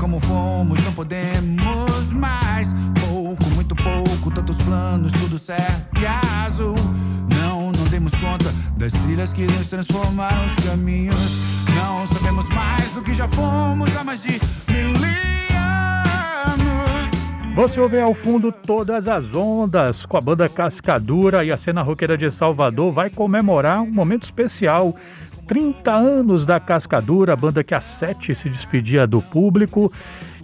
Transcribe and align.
como 0.00 0.18
fomos, 0.18 0.82
não 0.82 0.92
podemos 0.92 2.12
mais. 2.14 2.74
Pouco, 3.06 3.44
muito 3.50 3.76
pouco, 3.76 4.30
tantos 4.30 4.60
planos, 4.62 5.12
tudo 5.12 5.36
certo 5.36 6.00
e 6.00 6.06
azul. 6.06 6.74
Não, 7.38 7.70
não 7.70 7.84
demos 7.84 8.14
conta 8.14 8.52
das 8.78 8.94
trilhas 8.94 9.34
que 9.34 9.46
nos 9.46 9.68
transformaram 9.68 10.46
os 10.46 10.54
caminhos. 10.56 11.38
Não 11.76 12.06
sabemos 12.06 12.48
mais 12.48 12.92
do 12.92 13.02
que 13.02 13.12
já 13.12 13.28
fomos 13.28 13.94
há 13.94 14.02
mais 14.02 14.22
de 14.22 14.40
mil 14.72 14.88
anos. 14.88 15.20
Você 17.54 17.78
ouve 17.78 18.00
ao 18.00 18.14
fundo 18.14 18.50
todas 18.50 19.06
as 19.06 19.34
ondas 19.34 20.06
com 20.06 20.16
a 20.16 20.20
banda 20.20 20.48
Cascadura 20.48 21.44
e 21.44 21.52
a 21.52 21.58
cena 21.58 21.82
roqueira 21.82 22.16
de 22.16 22.30
Salvador 22.30 22.90
vai 22.90 23.10
comemorar 23.10 23.82
um 23.82 23.90
momento 23.90 24.24
especial. 24.24 24.96
30 25.50 25.92
anos 25.92 26.46
da 26.46 26.60
Cascadura, 26.60 27.32
a 27.32 27.36
banda 27.36 27.64
que 27.64 27.74
há 27.74 27.80
sete 27.80 28.36
se 28.36 28.48
despedia 28.48 29.04
do 29.04 29.20
público 29.20 29.92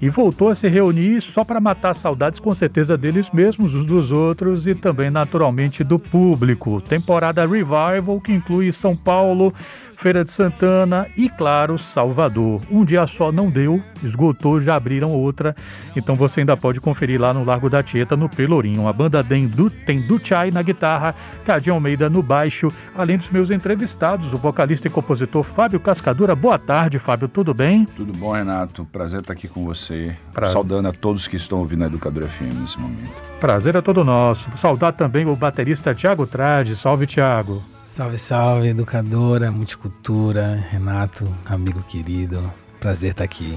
e 0.02 0.09
voltou 0.09 0.48
a 0.48 0.55
se 0.56 0.69
reunir 0.69 1.20
só 1.20 1.45
para 1.45 1.60
matar 1.60 1.95
saudades, 1.95 2.41
com 2.41 2.52
certeza, 2.52 2.98
deles 2.98 3.30
mesmos, 3.30 3.73
uns 3.73 3.87
dos 3.87 4.11
outros 4.11 4.66
e 4.66 4.74
também, 4.74 5.09
naturalmente, 5.09 5.84
do 5.84 5.97
público. 5.97 6.80
Temporada 6.80 7.47
Revival, 7.47 8.20
que 8.20 8.33
inclui 8.33 8.73
São 8.73 8.97
Paulo, 8.97 9.55
Feira 9.97 10.22
de 10.22 10.30
Santana 10.30 11.06
e, 11.16 11.28
claro, 11.28 11.78
Salvador. 11.78 12.62
Um 12.70 12.84
dia 12.84 13.06
só 13.06 13.33
não 13.33 13.48
deu, 13.48 13.83
esgotou, 14.05 14.61
já 14.61 14.77
abriram 14.77 15.11
outra. 15.11 15.56
Então 15.97 16.14
você 16.14 16.41
ainda 16.41 16.55
pode 16.55 16.80
conferir 16.80 17.19
lá 17.19 17.33
no 17.33 17.42
Largo 17.42 17.70
da 17.70 17.83
Tieta, 17.83 18.14
no 18.14 18.28
Pelourinho. 18.28 18.86
A 18.86 18.92
banda 18.92 19.25
tem, 19.25 19.47
du, 19.47 19.70
tem 19.70 20.00
Duchai 20.00 20.50
na 20.50 20.61
guitarra, 20.61 21.14
Cadinho 21.47 21.75
Almeida 21.75 22.11
no 22.11 22.22
baixo, 22.22 22.70
além 22.94 23.16
dos 23.16 23.30
meus 23.30 23.50
entrevistados, 23.50 24.34
o 24.34 24.36
vocalista 24.36 24.86
e 24.86 24.91
compositor 24.91 25.42
Fábio 25.42 25.80
Cascadura. 25.80 26.36
Boa 26.36 26.58
tarde, 26.58 26.98
Fábio, 26.98 27.27
tudo 27.27 27.55
bem? 27.55 27.86
Tudo 27.86 28.12
bom, 28.12 28.33
Renato. 28.33 28.84
Prazer 28.92 29.20
estar 29.20 29.33
aqui 29.33 29.48
com 29.48 29.64
você. 29.64 30.14
Prazer. 30.33 30.53
Saudando 30.53 30.88
a 30.88 30.92
todos 30.92 31.27
que 31.27 31.36
estão 31.36 31.60
ouvindo 31.60 31.84
a 31.84 31.86
Educadora 31.86 32.28
FM 32.28 32.60
nesse 32.60 32.78
momento. 32.78 33.10
Prazer 33.41 33.75
é 33.75 33.81
todo 33.81 34.05
nosso. 34.05 34.50
Saudar 34.56 34.92
também 34.92 35.27
o 35.27 35.34
baterista 35.34 35.94
Tiago 35.94 36.27
Trade. 36.27 36.77
Salve, 36.77 37.06
Tiago. 37.06 37.62
Salve, 37.87 38.19
salve, 38.19 38.69
educadora, 38.70 39.48
multicultura, 39.53 40.56
Renato, 40.70 41.25
amigo 41.47 41.81
querido, 41.84 42.53
prazer 42.81 43.12
estar 43.12 43.23
aqui. 43.23 43.56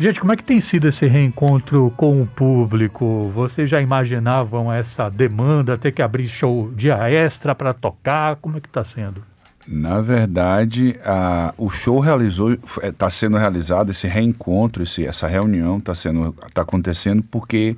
Gente, 0.00 0.18
como 0.18 0.32
é 0.32 0.36
que 0.36 0.42
tem 0.42 0.62
sido 0.62 0.88
esse 0.88 1.06
reencontro 1.06 1.92
com 1.94 2.22
o 2.22 2.26
público? 2.26 3.30
Vocês 3.34 3.68
já 3.68 3.82
imaginavam 3.82 4.72
essa 4.72 5.10
demanda, 5.10 5.76
ter 5.76 5.92
que 5.92 6.00
abrir 6.00 6.26
show 6.26 6.72
dia 6.74 6.96
extra 7.10 7.54
para 7.54 7.74
tocar? 7.74 8.36
Como 8.36 8.56
é 8.56 8.60
que 8.62 8.66
está 8.66 8.82
sendo? 8.82 9.22
Na 9.66 10.00
verdade, 10.00 10.98
a, 11.04 11.52
o 11.58 11.68
show 11.68 12.00
realizou, 12.00 12.56
está 12.82 13.10
sendo 13.10 13.36
realizado 13.36 13.90
esse 13.90 14.08
reencontro, 14.08 14.82
esse, 14.82 15.04
essa 15.04 15.28
reunião 15.28 15.76
está 15.76 15.94
sendo, 15.94 16.34
está 16.46 16.62
acontecendo 16.62 17.22
porque 17.30 17.76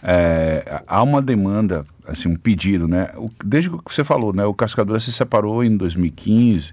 é, 0.00 0.82
há 0.86 1.02
uma 1.02 1.20
demanda, 1.20 1.84
assim, 2.06 2.28
um 2.28 2.36
pedido, 2.36 2.86
né? 2.86 3.10
O, 3.16 3.30
desde 3.44 3.70
que 3.70 3.76
você 3.84 4.04
falou, 4.04 4.32
né? 4.32 4.44
O 4.44 4.54
Cascadura 4.54 4.98
se 5.00 5.12
separou 5.12 5.62
em 5.64 5.76
2015 5.76 6.70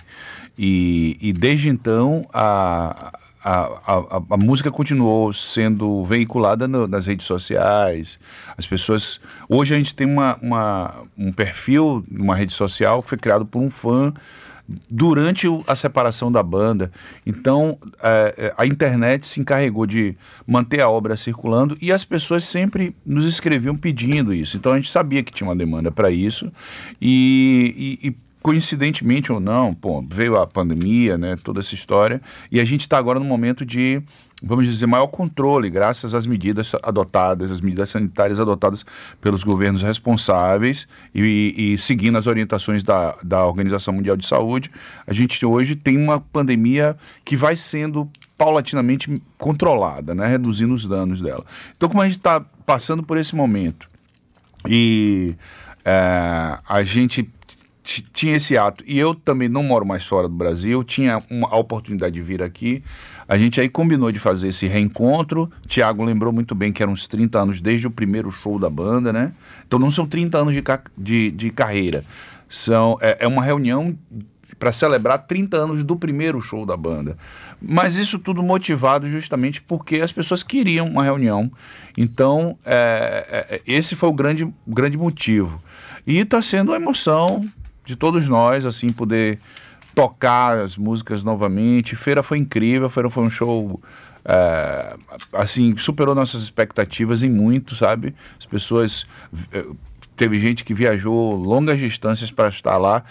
e, 0.57 1.17
e 1.21 1.33
desde 1.33 1.69
então 1.69 2.25
a, 2.33 3.13
a, 3.43 3.63
a, 3.85 4.21
a, 4.31 4.37
música 4.37 4.71
continuou 4.71 5.33
sendo 5.33 6.05
veiculada 6.05 6.67
no, 6.67 6.87
nas 6.87 7.07
redes 7.07 7.25
sociais. 7.25 8.19
As 8.57 8.65
pessoas. 8.65 9.19
Hoje 9.49 9.73
a 9.73 9.77
gente 9.77 9.93
tem 9.93 10.07
uma, 10.07 10.37
uma, 10.41 10.95
um 11.17 11.31
perfil, 11.31 12.05
uma 12.09 12.35
rede 12.35 12.53
social 12.53 13.03
que 13.03 13.09
foi 13.09 13.17
criado 13.17 13.45
por 13.45 13.61
um 13.61 13.69
fã 13.69 14.13
durante 14.89 15.47
a 15.67 15.75
separação 15.75 16.31
da 16.31 16.41
banda. 16.41 16.91
Então, 17.25 17.77
é, 18.01 18.35
é, 18.37 18.53
a 18.57 18.65
internet 18.65 19.27
se 19.27 19.39
encarregou 19.41 19.85
de 19.85 20.15
manter 20.47 20.81
a 20.81 20.89
obra 20.89 21.17
circulando 21.17 21.77
e 21.81 21.91
as 21.91 22.05
pessoas 22.05 22.43
sempre 22.43 22.95
nos 23.05 23.25
escreviam 23.25 23.75
pedindo 23.75 24.33
isso. 24.33 24.57
Então, 24.57 24.71
a 24.71 24.75
gente 24.75 24.89
sabia 24.89 25.23
que 25.23 25.33
tinha 25.33 25.47
uma 25.47 25.55
demanda 25.55 25.91
para 25.91 26.09
isso 26.09 26.51
e, 27.01 27.99
e, 28.01 28.07
e 28.07 28.15
coincidentemente 28.41 29.31
ou 29.31 29.39
não, 29.39 29.73
pô, 29.73 30.01
veio 30.01 30.37
a 30.37 30.45
pandemia, 30.45 31.17
né, 31.17 31.37
toda 31.41 31.61
essa 31.61 31.73
história, 31.73 32.21
e 32.51 32.59
a 32.59 32.65
gente 32.65 32.81
está 32.81 32.97
agora 32.97 33.17
no 33.17 33.25
momento 33.25 33.65
de 33.65 34.01
vamos 34.41 34.67
dizer, 34.67 34.85
maior 34.85 35.07
controle, 35.07 35.69
graças 35.69 36.15
às 36.15 36.25
medidas 36.25 36.73
adotadas, 36.81 37.51
as 37.51 37.61
medidas 37.61 37.89
sanitárias 37.89 38.39
adotadas 38.39 38.85
pelos 39.21 39.43
governos 39.43 39.81
responsáveis 39.81 40.87
e, 41.13 41.73
e, 41.73 41.77
seguindo 41.77 42.17
as 42.17 42.27
orientações 42.27 42.83
da, 42.83 43.15
da 43.23 43.45
Organização 43.45 43.93
Mundial 43.93 44.17
de 44.17 44.25
Saúde, 44.25 44.69
a 45.05 45.13
gente 45.13 45.45
hoje 45.45 45.75
tem 45.75 45.97
uma 45.97 46.19
pandemia 46.19 46.97
que 47.23 47.35
vai 47.35 47.55
sendo 47.55 48.09
paulatinamente 48.37 49.21
controlada, 49.37 50.13
né, 50.13 50.27
reduzindo 50.27 50.73
os 50.73 50.85
danos 50.85 51.21
dela. 51.21 51.45
Então, 51.75 51.87
como 51.87 52.01
a 52.01 52.05
gente 52.05 52.17
está 52.17 52.41
passando 52.65 53.03
por 53.03 53.17
esse 53.17 53.35
momento 53.35 53.87
e 54.67 55.35
é, 55.85 56.57
a 56.67 56.81
gente 56.81 57.29
tinha 58.13 58.37
esse 58.37 58.57
ato, 58.57 58.83
e 58.87 58.97
eu 58.97 59.13
também 59.13 59.49
não 59.49 59.61
moro 59.61 59.85
mais 59.85 60.05
fora 60.05 60.27
do 60.27 60.33
Brasil, 60.33 60.83
tinha 60.83 61.21
uma, 61.29 61.49
a 61.49 61.57
oportunidade 61.57 62.15
de 62.15 62.21
vir 62.21 62.41
aqui, 62.41 62.81
a 63.27 63.37
gente 63.37 63.59
aí 63.59 63.69
combinou 63.69 64.11
de 64.11 64.19
fazer 64.19 64.49
esse 64.49 64.67
reencontro. 64.67 65.49
Tiago 65.67 66.03
lembrou 66.03 66.33
muito 66.33 66.53
bem 66.53 66.71
que 66.71 66.83
eram 66.83 66.93
uns 66.93 67.07
30 67.07 67.39
anos 67.39 67.61
desde 67.61 67.87
o 67.87 67.91
primeiro 67.91 68.29
show 68.29 68.59
da 68.59 68.69
banda, 68.69 69.13
né? 69.13 69.31
Então 69.65 69.79
não 69.79 69.89
são 69.89 70.05
30 70.05 70.37
anos 70.37 70.53
de, 70.53 70.63
de, 70.97 71.31
de 71.31 71.49
carreira. 71.49 72.03
São, 72.49 72.97
é, 73.01 73.17
é 73.21 73.27
uma 73.27 73.43
reunião 73.43 73.95
para 74.59 74.71
celebrar 74.71 75.19
30 75.19 75.57
anos 75.57 75.83
do 75.83 75.95
primeiro 75.95 76.39
show 76.41 76.65
da 76.65 76.77
banda. 76.77 77.17
Mas 77.61 77.97
isso 77.97 78.19
tudo 78.19 78.43
motivado 78.43 79.09
justamente 79.09 79.61
porque 79.61 79.97
as 79.97 80.11
pessoas 80.11 80.43
queriam 80.43 80.87
uma 80.87 81.03
reunião. 81.03 81.51
Então, 81.97 82.57
é, 82.65 83.45
é, 83.49 83.61
esse 83.65 83.95
foi 83.95 84.09
o 84.09 84.13
grande, 84.13 84.47
grande 84.67 84.97
motivo. 84.97 85.61
E 86.05 86.19
está 86.19 86.41
sendo 86.41 86.69
uma 86.69 86.77
emoção 86.77 87.45
de 87.85 87.95
todos 87.95 88.27
nós, 88.29 88.65
assim, 88.65 88.89
poder 88.89 89.39
tocar 89.93 90.57
as 90.57 90.77
músicas 90.77 91.23
novamente. 91.23 91.95
Feira 91.95 92.23
foi 92.23 92.37
incrível, 92.37 92.89
Feira 92.89 93.09
foi 93.09 93.23
um 93.23 93.29
show 93.29 93.81
é, 94.25 94.95
assim, 95.33 95.75
superou 95.77 96.15
nossas 96.15 96.43
expectativas 96.43 97.23
em 97.23 97.29
muito, 97.29 97.75
sabe? 97.75 98.15
As 98.37 98.45
pessoas. 98.45 99.05
É, 99.51 99.63
teve 100.15 100.37
gente 100.37 100.63
que 100.63 100.73
viajou 100.73 101.35
longas 101.35 101.79
distâncias 101.79 102.31
para 102.31 102.47
estar 102.49 102.77
lá. 102.77 103.03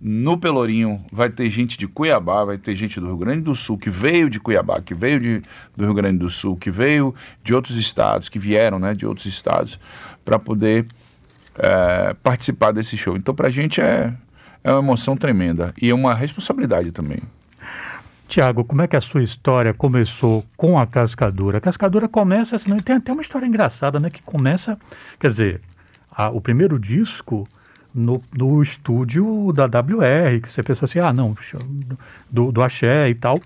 No 0.00 0.38
Pelourinho 0.38 1.02
vai 1.12 1.28
ter 1.28 1.48
gente 1.50 1.76
de 1.76 1.86
Cuiabá, 1.86 2.44
vai 2.44 2.56
ter 2.56 2.74
gente 2.74 2.98
do 2.98 3.06
Rio 3.06 3.18
Grande 3.18 3.42
do 3.42 3.54
Sul 3.54 3.76
que 3.76 3.90
veio 3.90 4.30
de 4.30 4.40
Cuiabá, 4.40 4.80
que 4.80 4.94
veio 4.94 5.20
de, 5.20 5.42
do 5.76 5.84
Rio 5.84 5.94
Grande 5.94 6.18
do 6.18 6.30
Sul, 6.30 6.56
que 6.56 6.70
veio 6.70 7.14
de 7.42 7.54
outros 7.54 7.76
estados, 7.76 8.28
que 8.28 8.38
vieram 8.38 8.78
né, 8.78 8.94
de 8.94 9.06
outros 9.06 9.26
estados, 9.26 9.78
para 10.24 10.38
poder 10.38 10.86
é, 11.58 12.14
participar 12.22 12.72
desse 12.72 12.96
show. 12.96 13.14
Então, 13.14 13.34
para 13.34 13.48
a 13.48 13.50
gente 13.50 13.80
é, 13.80 14.14
é 14.62 14.70
uma 14.70 14.80
emoção 14.80 15.16
tremenda 15.16 15.72
e 15.80 15.90
é 15.90 15.94
uma 15.94 16.14
responsabilidade 16.14 16.92
também. 16.92 17.20
Tiago, 18.28 18.64
como 18.64 18.80
é 18.80 18.86
que 18.86 18.96
a 18.96 19.00
sua 19.00 19.22
história 19.22 19.74
começou 19.74 20.44
com 20.56 20.78
a 20.78 20.86
Cascadura? 20.86 21.58
A 21.58 21.60
Cascadura 21.60 22.08
começa 22.08 22.54
assim, 22.54 22.76
tem 22.76 22.96
até 22.96 23.12
uma 23.12 23.22
história 23.22 23.44
engraçada, 23.44 23.98
né? 23.98 24.08
Que 24.08 24.22
começa, 24.22 24.78
quer 25.18 25.28
dizer, 25.28 25.60
a, 26.12 26.30
o 26.30 26.40
primeiro 26.40 26.78
disco 26.78 27.48
no, 27.92 28.22
no 28.32 28.62
estúdio 28.62 29.52
da 29.52 29.64
WR, 29.64 30.40
que 30.42 30.52
você 30.52 30.62
pensa 30.62 30.84
assim, 30.84 31.00
ah, 31.00 31.12
não, 31.12 31.34
do, 32.30 32.52
do 32.52 32.62
Axé 32.62 33.08
e 33.08 33.14
tal. 33.16 33.40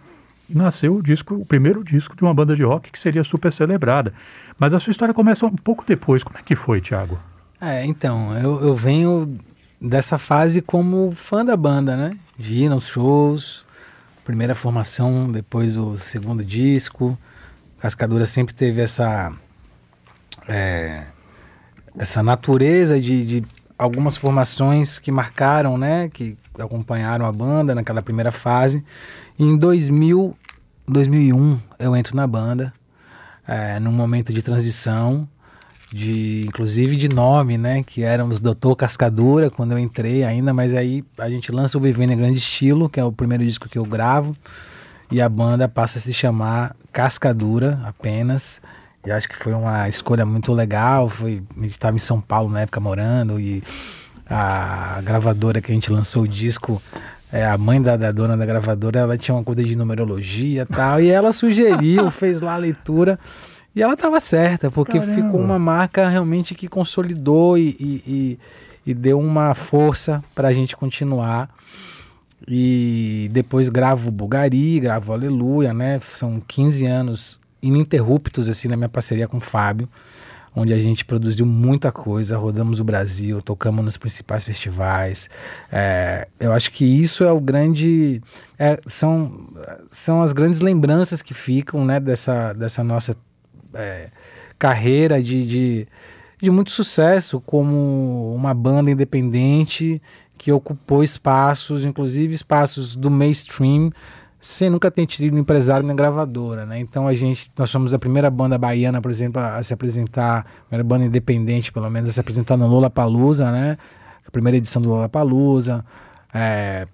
E 0.50 0.54
nasceu 0.54 0.96
o 0.96 1.02
disco, 1.02 1.34
o 1.34 1.46
primeiro 1.46 1.82
disco 1.82 2.14
de 2.14 2.22
uma 2.22 2.34
banda 2.34 2.54
de 2.54 2.62
rock 2.62 2.92
que 2.92 2.98
seria 2.98 3.24
super 3.24 3.50
celebrada. 3.50 4.12
Mas 4.58 4.74
a 4.74 4.78
sua 4.78 4.90
história 4.90 5.14
começa 5.14 5.46
um 5.46 5.56
pouco 5.56 5.82
depois. 5.86 6.22
Como 6.22 6.38
é 6.38 6.42
que 6.42 6.54
foi, 6.54 6.82
Tiago? 6.82 7.18
É, 7.58 7.86
então, 7.86 8.36
eu, 8.36 8.62
eu 8.62 8.74
venho 8.74 9.38
dessa 9.84 10.16
fase 10.16 10.62
como 10.62 11.12
fã 11.14 11.44
da 11.44 11.56
banda, 11.56 11.94
né? 11.94 12.10
Vi 12.38 12.68
nos 12.68 12.86
shows, 12.86 13.66
primeira 14.24 14.54
formação, 14.54 15.30
depois 15.30 15.76
o 15.76 15.96
segundo 15.96 16.42
disco. 16.42 17.18
Cascadura 17.78 18.24
sempre 18.24 18.54
teve 18.54 18.80
essa 18.80 19.30
é, 20.48 21.04
essa 21.98 22.22
natureza 22.22 22.98
de, 22.98 23.26
de, 23.26 23.44
algumas 23.76 24.16
formações 24.16 24.98
que 24.98 25.12
marcaram, 25.12 25.76
né? 25.76 26.08
Que 26.08 26.36
acompanharam 26.58 27.26
a 27.26 27.32
banda 27.32 27.74
naquela 27.74 28.00
primeira 28.00 28.32
fase. 28.32 28.82
E 29.38 29.44
em 29.44 29.54
2000, 29.54 30.34
2001 30.88 31.60
eu 31.78 31.94
entro 31.94 32.16
na 32.16 32.26
banda, 32.26 32.72
é, 33.46 33.78
num 33.78 33.92
momento 33.92 34.32
de 34.32 34.40
transição 34.40 35.28
de 35.94 36.44
inclusive 36.48 36.96
de 36.96 37.08
nome, 37.08 37.56
né? 37.56 37.84
Que 37.84 38.02
éramos 38.02 38.40
Doutor 38.40 38.74
Cascadura 38.74 39.48
quando 39.48 39.72
eu 39.72 39.78
entrei 39.78 40.24
ainda, 40.24 40.52
mas 40.52 40.74
aí 40.74 41.04
a 41.16 41.30
gente 41.30 41.52
lança 41.52 41.78
o 41.78 41.80
Vivendo 41.80 42.10
em 42.10 42.16
Grande 42.16 42.38
Estilo, 42.38 42.88
que 42.88 42.98
é 42.98 43.04
o 43.04 43.12
primeiro 43.12 43.44
disco 43.44 43.68
que 43.68 43.78
eu 43.78 43.84
gravo, 43.84 44.36
e 45.08 45.22
a 45.22 45.28
banda 45.28 45.68
passa 45.68 45.98
a 45.98 46.00
se 46.00 46.12
chamar 46.12 46.74
Cascadura 46.92 47.80
apenas. 47.84 48.60
E 49.06 49.12
acho 49.12 49.28
que 49.28 49.36
foi 49.36 49.52
uma 49.52 49.88
escolha 49.88 50.26
muito 50.26 50.52
legal. 50.52 51.08
Foi, 51.08 51.42
a 51.56 51.62
gente 51.62 51.72
estava 51.72 51.94
em 51.94 52.00
São 52.00 52.20
Paulo 52.20 52.50
na 52.50 52.62
época 52.62 52.80
morando 52.80 53.38
e 53.38 53.62
a 54.28 55.00
gravadora 55.04 55.60
que 55.60 55.70
a 55.70 55.74
gente 55.74 55.92
lançou 55.92 56.22
o 56.22 56.28
disco 56.28 56.82
é, 57.30 57.44
a 57.44 57.58
mãe 57.58 57.82
da, 57.82 57.96
da, 57.96 58.10
dona 58.10 58.36
da 58.36 58.46
gravadora, 58.46 59.00
ela 59.00 59.18
tinha 59.18 59.34
uma 59.34 59.42
coisa 59.42 59.62
de 59.62 59.76
numerologia 59.76 60.62
e 60.62 60.66
tal, 60.66 61.00
e 61.00 61.08
ela 61.08 61.32
sugeriu, 61.32 62.08
fez 62.12 62.40
lá 62.40 62.54
a 62.54 62.58
leitura, 62.58 63.18
e 63.74 63.82
ela 63.82 63.94
estava 63.94 64.20
certa, 64.20 64.70
porque 64.70 64.98
Caramba. 64.98 65.14
ficou 65.14 65.40
uma 65.40 65.58
marca 65.58 66.08
realmente 66.08 66.54
que 66.54 66.68
consolidou 66.68 67.58
e, 67.58 67.76
e, 67.80 68.02
e, 68.06 68.38
e 68.90 68.94
deu 68.94 69.18
uma 69.18 69.54
força 69.54 70.22
para 70.34 70.48
a 70.48 70.52
gente 70.52 70.76
continuar. 70.76 71.50
E 72.46 73.28
depois 73.32 73.68
gravo 73.68 74.10
Bulgari, 74.10 74.78
gravo 74.80 75.12
Aleluia, 75.12 75.72
né? 75.72 75.98
São 76.00 76.40
15 76.46 76.86
anos 76.86 77.40
ininterruptos 77.62 78.48
assim 78.48 78.68
na 78.68 78.76
minha 78.76 78.88
parceria 78.88 79.26
com 79.26 79.38
o 79.38 79.40
Fábio 79.40 79.88
onde 80.54 80.72
a 80.72 80.80
gente 80.80 81.04
produziu 81.04 81.44
muita 81.44 81.90
coisa, 81.90 82.36
rodamos 82.36 82.78
o 82.78 82.84
Brasil, 82.84 83.42
tocamos 83.42 83.84
nos 83.84 83.96
principais 83.96 84.44
festivais. 84.44 85.28
É, 85.70 86.28
eu 86.38 86.52
acho 86.52 86.70
que 86.70 86.84
isso 86.84 87.24
é 87.24 87.32
o 87.32 87.40
grande. 87.40 88.22
É, 88.58 88.78
são, 88.86 89.48
são 89.90 90.22
as 90.22 90.32
grandes 90.32 90.60
lembranças 90.60 91.22
que 91.22 91.34
ficam 91.34 91.84
né, 91.84 91.98
dessa, 91.98 92.52
dessa 92.52 92.84
nossa 92.84 93.16
é, 93.74 94.10
carreira 94.58 95.22
de, 95.22 95.46
de, 95.46 95.88
de 96.40 96.50
muito 96.50 96.70
sucesso 96.70 97.40
como 97.40 98.34
uma 98.34 98.54
banda 98.54 98.90
independente 98.90 100.00
que 100.36 100.52
ocupou 100.52 101.02
espaços, 101.02 101.84
inclusive 101.84 102.34
espaços 102.34 102.96
do 102.96 103.10
mainstream 103.10 103.90
sem 104.44 104.68
nunca 104.68 104.90
ter 104.90 105.06
tido 105.06 105.34
um 105.34 105.38
empresário 105.38 105.86
na 105.86 105.94
gravadora, 105.94 106.66
né? 106.66 106.78
Então 106.78 107.08
a 107.08 107.14
gente, 107.14 107.50
nós 107.58 107.70
somos 107.70 107.94
a 107.94 107.98
primeira 107.98 108.30
banda 108.30 108.58
baiana, 108.58 109.00
por 109.00 109.10
exemplo, 109.10 109.40
a, 109.40 109.56
a 109.56 109.62
se 109.62 109.72
apresentar, 109.72 110.40
a 110.40 110.64
primeira 110.68 110.84
banda 110.84 111.06
independente, 111.06 111.72
pelo 111.72 111.88
menos, 111.88 112.10
a 112.10 112.12
se 112.12 112.20
apresentar 112.20 112.54
no 112.58 112.66
Lola 112.66 112.90
Palusa, 112.90 113.50
né? 113.50 113.78
A 114.26 114.30
primeira 114.30 114.58
edição 114.58 114.82
do 114.82 114.90
Lola 114.90 115.08
Palusa. 115.08 115.82
É, 116.34 116.86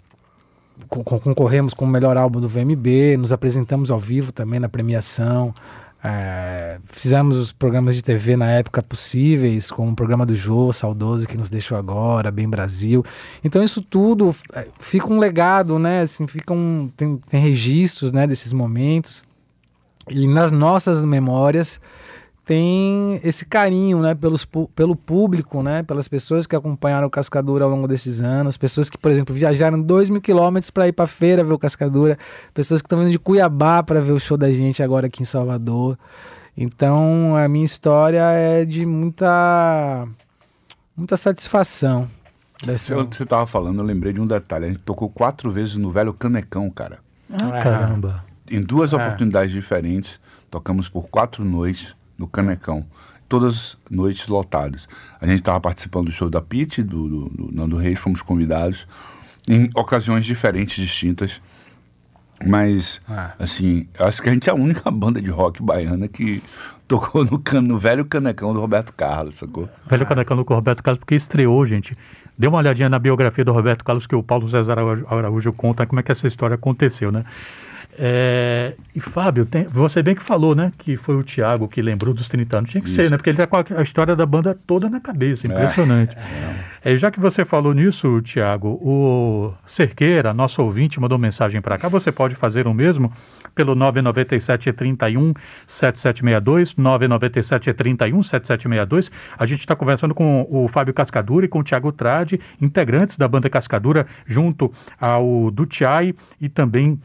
concorremos 0.89 1.75
com 1.75 1.85
o 1.85 1.89
melhor 1.89 2.17
álbum 2.17 2.41
do 2.41 2.49
VMB, 2.49 3.17
nos 3.19 3.33
apresentamos 3.33 3.91
ao 3.91 3.99
vivo 3.99 4.31
também 4.31 4.61
na 4.61 4.69
premiação. 4.69 5.53
É, 6.03 6.79
fizemos 6.85 7.37
os 7.37 7.53
programas 7.53 7.95
de 7.95 8.03
TV 8.03 8.35
na 8.37 8.51
época 8.51 8.83
possíveis, 8.83 9.71
como 9.71 9.93
o 9.93 9.95
programa 9.95 10.25
do 10.25 10.35
Jô, 10.35 10.73
saudoso 10.73 11.29
que 11.29 11.37
nos 11.37 11.51
deixou 11.51 11.77
agora, 11.77 12.31
Bem 12.31 12.49
Brasil. 12.49 13.05
Então 13.45 13.63
isso 13.63 13.83
tudo 13.83 14.35
é, 14.55 14.67
fica 14.79 15.07
um 15.13 15.19
legado, 15.19 15.79
né? 15.79 16.03
Assim, 16.03 16.27
fica 16.27 16.55
um, 16.55 16.91
tem, 16.97 17.19
tem 17.29 17.41
registros 17.41 18.13
né, 18.13 18.27
desses 18.27 18.53
momentos. 18.53 19.25
E 20.09 20.27
nas 20.27 20.51
nossas 20.51 21.05
memórias 21.05 21.79
tem 22.51 23.21
esse 23.23 23.47
carinho, 23.47 24.01
né, 24.01 24.13
pelos, 24.13 24.45
pelo 24.75 24.97
público, 24.97 25.63
né, 25.63 25.85
pelas 25.85 26.09
pessoas 26.09 26.49
que 26.49 26.57
acompanharam 26.57 27.07
o 27.07 27.11
Cascadura 27.11 27.65
ao 27.65 27.71
longo 27.71 27.87
desses 27.87 28.21
anos, 28.21 28.57
pessoas 28.57 28.91
que, 28.91 28.99
por 28.99 29.09
exemplo, 29.09 29.33
viajaram 29.33 29.81
2 29.81 30.11
mil 30.11 30.21
quilômetros 30.21 30.69
para 30.69 30.89
ir 30.89 30.93
para 30.93 31.07
feira 31.07 31.45
ver 31.45 31.53
o 31.53 31.59
Cascadura, 31.61 32.19
pessoas 32.53 32.83
que 32.83 32.87
estão 32.87 32.99
vindo 32.99 33.13
de 33.13 33.21
Cuiabá 33.21 33.85
para 33.85 34.01
ver 34.01 34.11
o 34.11 34.19
show 34.19 34.37
da 34.37 34.53
gente 34.53 34.83
agora 34.83 35.07
aqui 35.07 35.23
em 35.23 35.25
Salvador. 35.25 35.97
Então, 36.57 37.37
a 37.37 37.47
minha 37.47 37.65
história 37.65 38.21
é 38.33 38.65
de 38.65 38.85
muita 38.85 40.09
muita 40.97 41.17
satisfação. 41.17 42.09
Dessa... 42.67 42.97
Você 42.97 43.23
estava 43.23 43.47
falando, 43.47 43.79
eu 43.79 43.85
lembrei 43.85 44.13
de 44.13 44.21
um 44.21 44.27
detalhe. 44.27 44.65
A 44.65 44.69
gente 44.71 44.81
tocou 44.81 45.09
quatro 45.09 45.53
vezes 45.53 45.77
no 45.77 45.93
velho 45.93 46.13
Canecão, 46.13 46.69
cara. 46.69 46.99
Ah, 47.33 47.63
caramba. 47.63 48.25
Em 48.51 48.61
duas 48.61 48.93
é. 48.93 48.97
oportunidades 48.97 49.53
diferentes, 49.53 50.19
tocamos 50.51 50.89
por 50.89 51.09
quatro 51.09 51.45
noites 51.45 51.95
no 52.21 52.29
Canecão. 52.29 52.85
Todas 53.29 53.79
noites 53.91 54.29
lotadas. 54.29 54.87
A 55.21 55.27
gente 55.27 55.39
estava 55.39 55.59
participando 55.59 56.07
do 56.07 56.13
show 56.13 56.29
da 56.29 56.43
Pete, 56.43 56.83
do, 56.83 57.09
do, 57.09 57.29
do 57.31 57.53
Nando 57.53 57.77
Reis, 57.77 57.99
fomos 57.99 58.21
convidados 58.21 58.87
em 59.49 59.71
ocasiões 59.75 60.27
diferentes, 60.27 60.77
distintas. 60.77 61.41
Mas, 62.45 63.01
ah. 63.09 63.33
assim, 63.39 63.87
acho 63.99 64.21
que 64.23 64.29
a 64.29 64.33
gente 64.33 64.49
é 64.49 64.53
a 64.53 64.55
única 64.55 64.89
banda 64.93 65.21
de 65.21 65.31
rock 65.31 65.63
baiana 65.63 66.09
que 66.09 66.43
tocou 66.89 67.25
no, 67.25 67.39
can, 67.39 67.63
no 67.63 67.79
velho 67.79 68.05
canecão 68.05 68.53
do 68.53 68.61
Roberto 68.61 68.93
Carlos, 68.93 69.37
sacou? 69.37 69.69
Velho 69.87 70.07
canecão 70.07 70.37
do 70.37 70.43
Roberto 70.43 70.83
Carlos, 70.83 70.99
porque 70.99 71.15
estreou, 71.15 71.65
gente. 71.65 71.95
Dê 72.37 72.49
uma 72.49 72.59
olhadinha 72.59 72.89
na 72.89 72.99
biografia 72.99 73.45
do 73.45 73.53
Roberto 73.53 73.85
Carlos, 73.85 74.07
que 74.07 74.17
o 74.17 74.23
Paulo 74.23 74.49
César 74.49 74.77
Araújo 74.79 75.53
conta 75.53 75.87
como 75.87 76.01
é 76.01 76.03
que 76.03 76.11
essa 76.11 76.27
história 76.27 76.55
aconteceu, 76.55 77.13
né? 77.13 77.25
É, 77.99 78.75
e 78.95 79.01
Fábio, 79.01 79.45
tem, 79.45 79.65
você 79.65 80.03
bem 80.03 80.15
que 80.15 80.23
falou, 80.23 80.55
né? 80.55 80.71
Que 80.79 80.97
foi 80.97 81.17
o 81.17 81.23
Thiago 81.23 81.69
que 81.69 81.83
lembrou 81.83 82.15
dos 82.15 82.29
30 82.29 82.59
anos. 82.59 82.71
Tinha 82.71 82.81
que 82.81 82.89
Isso. 82.89 82.97
ser, 82.97 83.11
né? 83.11 83.17
Porque 83.17 83.31
ele 83.31 83.37
tá 83.37 83.47
com 83.47 83.57
a, 83.57 83.65
a, 83.77 83.83
história 83.83 84.17
da 84.17 84.25
banda 84.25 84.57
toda 84.67 84.89
na 84.89 85.01
cabeça. 85.01 85.47
É. 85.47 85.51
Impressionante. 85.51 86.17
É. 86.17 86.93
É, 86.93 86.97
já 86.97 87.11
que 87.11 87.21
você 87.21 87.45
falou 87.45 87.75
nisso, 87.75 88.23
Thiago, 88.23 88.69
o 88.69 89.53
Cerqueira, 89.67 90.33
nosso 90.33 90.63
ouvinte, 90.63 90.99
mandou 90.99 91.19
mensagem 91.19 91.61
para 91.61 91.77
cá. 91.77 91.89
Você 91.89 92.11
pode 92.11 92.35
fazer 92.35 92.67
o 92.67 92.73
mesmo 92.73 93.13
pelo 93.55 93.75
997 93.75 94.73
31 94.73 95.35
7762, 95.67 96.77
997 96.77 97.73
31 97.75 98.23
7762. 98.23 99.11
A 99.39 99.45
gente 99.45 99.61
está 99.61 99.77
conversando 99.77 100.15
com 100.15 100.47
o 100.49 100.69
Fábio 100.69 100.95
Cascadura 100.95 101.45
e 101.45 101.49
com 101.49 101.59
o 101.59 101.65
Thiago 101.65 101.93
Trade, 101.93 102.41
integrantes 102.61 103.19
da 103.19 103.29
banda 103.29 103.51
Cascadura, 103.51 104.07
junto 104.25 104.73
ao 104.99 105.51
Dutiai 105.51 106.15
e 106.41 106.49
também 106.49 106.99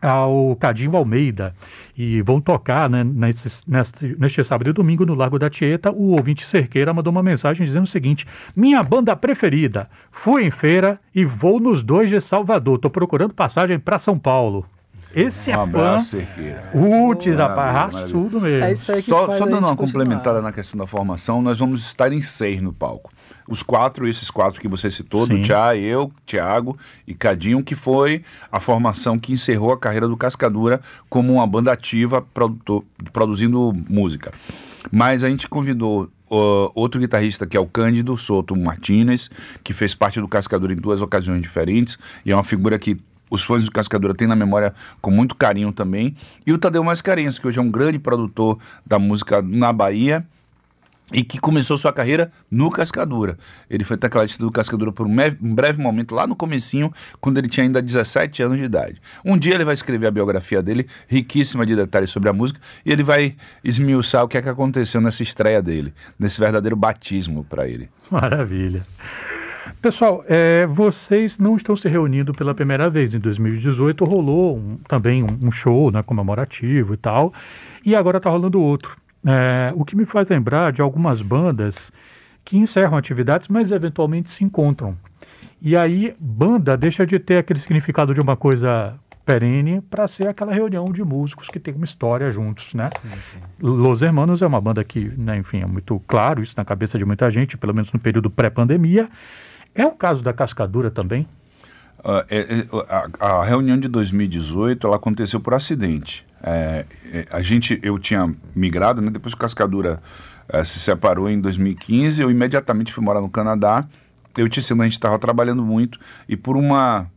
ao 0.00 0.56
Cadinho 0.56 0.96
Almeida 0.96 1.54
e 1.96 2.20
vão 2.22 2.40
tocar 2.40 2.88
né, 2.88 3.02
nesse, 3.02 3.68
neste, 3.68 4.16
neste 4.18 4.44
sábado 4.44 4.70
e 4.70 4.72
domingo 4.72 5.06
no 5.06 5.14
Largo 5.14 5.38
da 5.38 5.50
Tieta. 5.50 5.90
O 5.90 6.12
ouvinte 6.12 6.46
Cerqueira 6.46 6.92
mandou 6.92 7.10
uma 7.10 7.22
mensagem 7.22 7.66
dizendo 7.66 7.84
o 7.84 7.88
seguinte: 7.88 8.26
Minha 8.54 8.82
banda 8.82 9.16
preferida, 9.16 9.88
fui 10.10 10.44
em 10.44 10.50
feira 10.50 11.00
e 11.14 11.24
vou 11.24 11.58
nos 11.58 11.82
dois 11.82 12.10
de 12.10 12.20
Salvador. 12.20 12.76
Estou 12.76 12.90
procurando 12.90 13.34
passagem 13.34 13.78
para 13.78 13.98
São 13.98 14.18
Paulo. 14.18 14.66
Esse 15.16 15.50
é 15.50 15.56
um 15.56 15.60
é 15.60 15.62
abraço, 15.62 16.10
fã. 16.10 16.18
Cerqueira. 16.18 16.70
Uti, 16.74 17.30
rapaz, 17.30 17.94
raçudo 17.94 18.40
mesmo. 18.40 18.64
É 18.66 18.72
isso 18.72 18.92
aí 18.92 19.02
que 19.02 19.08
só, 19.08 19.26
só 19.38 19.46
dando 19.46 19.66
uma 19.66 19.74
complementada 19.74 20.42
na 20.42 20.52
questão 20.52 20.78
da 20.78 20.86
formação, 20.86 21.40
nós 21.40 21.58
vamos 21.58 21.80
estar 21.86 22.12
em 22.12 22.20
seis 22.20 22.60
no 22.60 22.72
palco 22.72 23.10
os 23.48 23.62
quatro, 23.62 24.06
esses 24.08 24.30
quatro 24.30 24.60
que 24.60 24.68
você 24.68 24.90
citou, 24.90 25.26
Sim. 25.26 25.34
do 25.34 25.42
Tia, 25.42 25.76
eu, 25.76 26.10
Tiago 26.24 26.76
e 27.06 27.14
Cadinho, 27.14 27.62
que 27.62 27.74
foi 27.74 28.22
a 28.50 28.58
formação 28.58 29.18
que 29.18 29.32
encerrou 29.32 29.72
a 29.72 29.78
carreira 29.78 30.08
do 30.08 30.16
Cascadura 30.16 30.80
como 31.08 31.34
uma 31.34 31.46
banda 31.46 31.72
ativa 31.72 32.20
produtor, 32.20 32.84
produzindo 33.12 33.72
música. 33.88 34.32
Mas 34.90 35.24
a 35.24 35.28
gente 35.28 35.48
convidou 35.48 36.10
Uh, 36.28 36.66
outro 36.74 37.00
guitarrista 37.00 37.46
que 37.46 37.56
é 37.56 37.60
o 37.60 37.66
Cândido 37.66 38.18
Soto 38.18 38.56
Martinez, 38.56 39.30
que 39.62 39.72
fez 39.72 39.94
parte 39.94 40.20
do 40.20 40.26
Cascadura 40.26 40.72
em 40.72 40.76
duas 40.76 41.00
ocasiões 41.00 41.40
diferentes 41.40 41.96
e 42.24 42.32
é 42.32 42.34
uma 42.34 42.42
figura 42.42 42.80
que 42.80 42.98
os 43.30 43.42
fãs 43.42 43.64
do 43.64 43.70
Cascadura 43.70 44.14
têm 44.14 44.28
na 44.28 44.36
memória 44.36 44.74
com 45.00 45.10
muito 45.10 45.34
carinho 45.34 45.72
também. 45.72 46.14
E 46.46 46.52
o 46.52 46.58
Tadeu 46.58 46.82
Mascarenhas, 46.84 47.38
que 47.38 47.46
hoje 47.46 47.58
é 47.58 47.62
um 47.62 47.70
grande 47.70 47.98
produtor 47.98 48.58
da 48.84 48.98
música 48.98 49.42
na 49.42 49.72
Bahia 49.72 50.26
e 51.12 51.22
que 51.22 51.38
começou 51.38 51.78
sua 51.78 51.92
carreira 51.92 52.32
no 52.50 52.70
Cascadura. 52.70 53.38
Ele 53.70 53.84
foi 53.84 53.96
tecladista 53.96 54.42
do 54.42 54.50
Cascadura 54.50 54.90
por 54.90 55.06
um, 55.06 55.10
um, 55.10 55.54
breve 55.54 55.80
momento, 55.80 56.14
lá 56.14 56.26
no 56.26 56.34
comecinho, 56.34 56.92
quando 57.20 57.38
ele 57.38 57.48
tinha 57.48 57.64
ainda 57.64 57.80
17 57.80 58.42
anos 58.42 58.58
de 58.58 58.64
idade. 58.64 59.00
Um 59.24 59.38
dia 59.38 59.54
ele 59.54 59.64
vai 59.64 59.74
escrever 59.74 60.08
a 60.08 60.10
biografia 60.10 60.62
dele, 60.62 60.88
riquíssima 61.06 61.64
de 61.64 61.76
detalhes 61.76 62.10
sobre 62.10 62.28
a 62.28 62.32
música, 62.32 62.60
e 62.84 62.90
ele 62.90 63.04
vai 63.04 63.36
esmiuçar 63.62 64.24
o 64.24 64.28
que 64.28 64.36
é 64.36 64.42
que 64.42 64.48
aconteceu 64.48 65.00
nessa 65.00 65.22
estreia 65.22 65.62
dele, 65.62 65.94
nesse 66.18 66.40
verdadeiro 66.40 66.74
batismo 66.74 67.44
para 67.44 67.68
ele. 67.68 67.88
Maravilha. 68.10 68.84
Pessoal, 69.86 70.24
é, 70.26 70.66
vocês 70.66 71.38
não 71.38 71.54
estão 71.54 71.76
se 71.76 71.88
reunindo 71.88 72.32
pela 72.34 72.52
primeira 72.52 72.90
vez. 72.90 73.14
Em 73.14 73.20
2018 73.20 74.04
rolou 74.04 74.56
um, 74.56 74.76
também 74.78 75.22
um, 75.22 75.46
um 75.46 75.52
show 75.52 75.92
né, 75.92 76.02
comemorativo 76.02 76.94
e 76.94 76.96
tal, 76.96 77.32
e 77.84 77.94
agora 77.94 78.16
está 78.16 78.28
rolando 78.28 78.60
outro. 78.60 78.96
É, 79.24 79.72
o 79.76 79.84
que 79.84 79.94
me 79.94 80.04
faz 80.04 80.28
lembrar 80.28 80.72
de 80.72 80.82
algumas 80.82 81.22
bandas 81.22 81.92
que 82.44 82.58
encerram 82.58 82.96
atividades, 82.96 83.46
mas 83.46 83.70
eventualmente 83.70 84.28
se 84.28 84.42
encontram. 84.42 84.96
E 85.62 85.76
aí, 85.76 86.16
banda 86.18 86.76
deixa 86.76 87.06
de 87.06 87.20
ter 87.20 87.38
aquele 87.38 87.60
significado 87.60 88.12
de 88.12 88.20
uma 88.20 88.36
coisa 88.36 88.98
perene 89.24 89.80
para 89.82 90.08
ser 90.08 90.26
aquela 90.26 90.52
reunião 90.52 90.86
de 90.86 91.04
músicos 91.04 91.46
que 91.46 91.60
tem 91.60 91.72
uma 91.72 91.84
história 91.84 92.28
juntos, 92.28 92.74
né? 92.74 92.90
Sim, 93.00 93.08
sim. 93.20 93.38
Los 93.60 94.02
Hermanos 94.02 94.42
é 94.42 94.46
uma 94.48 94.60
banda 94.60 94.82
que, 94.82 95.12
né, 95.16 95.36
enfim, 95.38 95.60
é 95.60 95.66
muito 95.66 96.02
claro 96.08 96.42
isso 96.42 96.54
na 96.56 96.64
cabeça 96.64 96.98
de 96.98 97.04
muita 97.04 97.30
gente, 97.30 97.56
pelo 97.56 97.72
menos 97.72 97.92
no 97.92 98.00
período 98.00 98.28
pré-pandemia. 98.28 99.08
É 99.76 99.84
o 99.84 99.92
caso 99.92 100.22
da 100.22 100.32
Cascadura 100.32 100.90
também? 100.90 101.28
Uh, 101.98 102.24
é, 102.30 102.66
a, 103.20 103.40
a, 103.40 103.44
reunião 103.44 103.78
de 103.78 103.88
2018 103.88 104.86
ela 104.86 104.96
aconteceu 104.96 105.38
por 105.38 105.52
acidente. 105.52 106.24
É, 106.42 106.86
é, 107.12 107.26
a 107.30 107.42
gente, 107.42 107.78
eu 107.82 107.98
tinha 107.98 108.32
migrado, 108.54 109.02
né? 109.02 109.10
depois 109.10 109.34
que 109.34 109.40
Cascadura 109.40 110.00
é, 110.48 110.64
se 110.64 110.78
separou 110.78 111.28
em 111.28 111.40
2015, 111.40 112.22
eu 112.22 112.30
imediatamente 112.30 112.92
fui 112.92 113.04
morar 113.04 113.20
no 113.20 113.28
Canadá. 113.28 113.86
Eu 114.38 114.48
te 114.48 114.60
a 114.60 114.84
gente 114.84 114.92
estava 114.92 115.18
trabalhando 115.18 115.62
muito 115.62 115.98
e 116.28 116.36
por 116.36 116.56
uma 116.56 117.10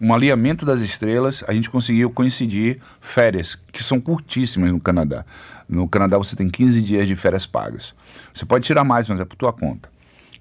um 0.00 0.12
alinhamento 0.12 0.66
das 0.66 0.82
estrelas, 0.82 1.42
a 1.48 1.54
gente 1.54 1.70
conseguiu 1.70 2.10
coincidir 2.10 2.78
férias, 3.00 3.58
que 3.72 3.82
são 3.82 3.98
curtíssimas 3.98 4.70
no 4.70 4.78
Canadá. 4.78 5.24
No 5.66 5.88
Canadá 5.88 6.18
você 6.18 6.36
tem 6.36 6.48
15 6.48 6.82
dias 6.82 7.08
de 7.08 7.16
férias 7.16 7.46
pagas. 7.46 7.94
Você 8.32 8.44
pode 8.44 8.64
tirar 8.64 8.84
mais, 8.84 9.08
mas 9.08 9.20
é 9.20 9.24
por 9.24 9.36
tua 9.36 9.52
conta. 9.54 9.88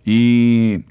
E 0.06 0.84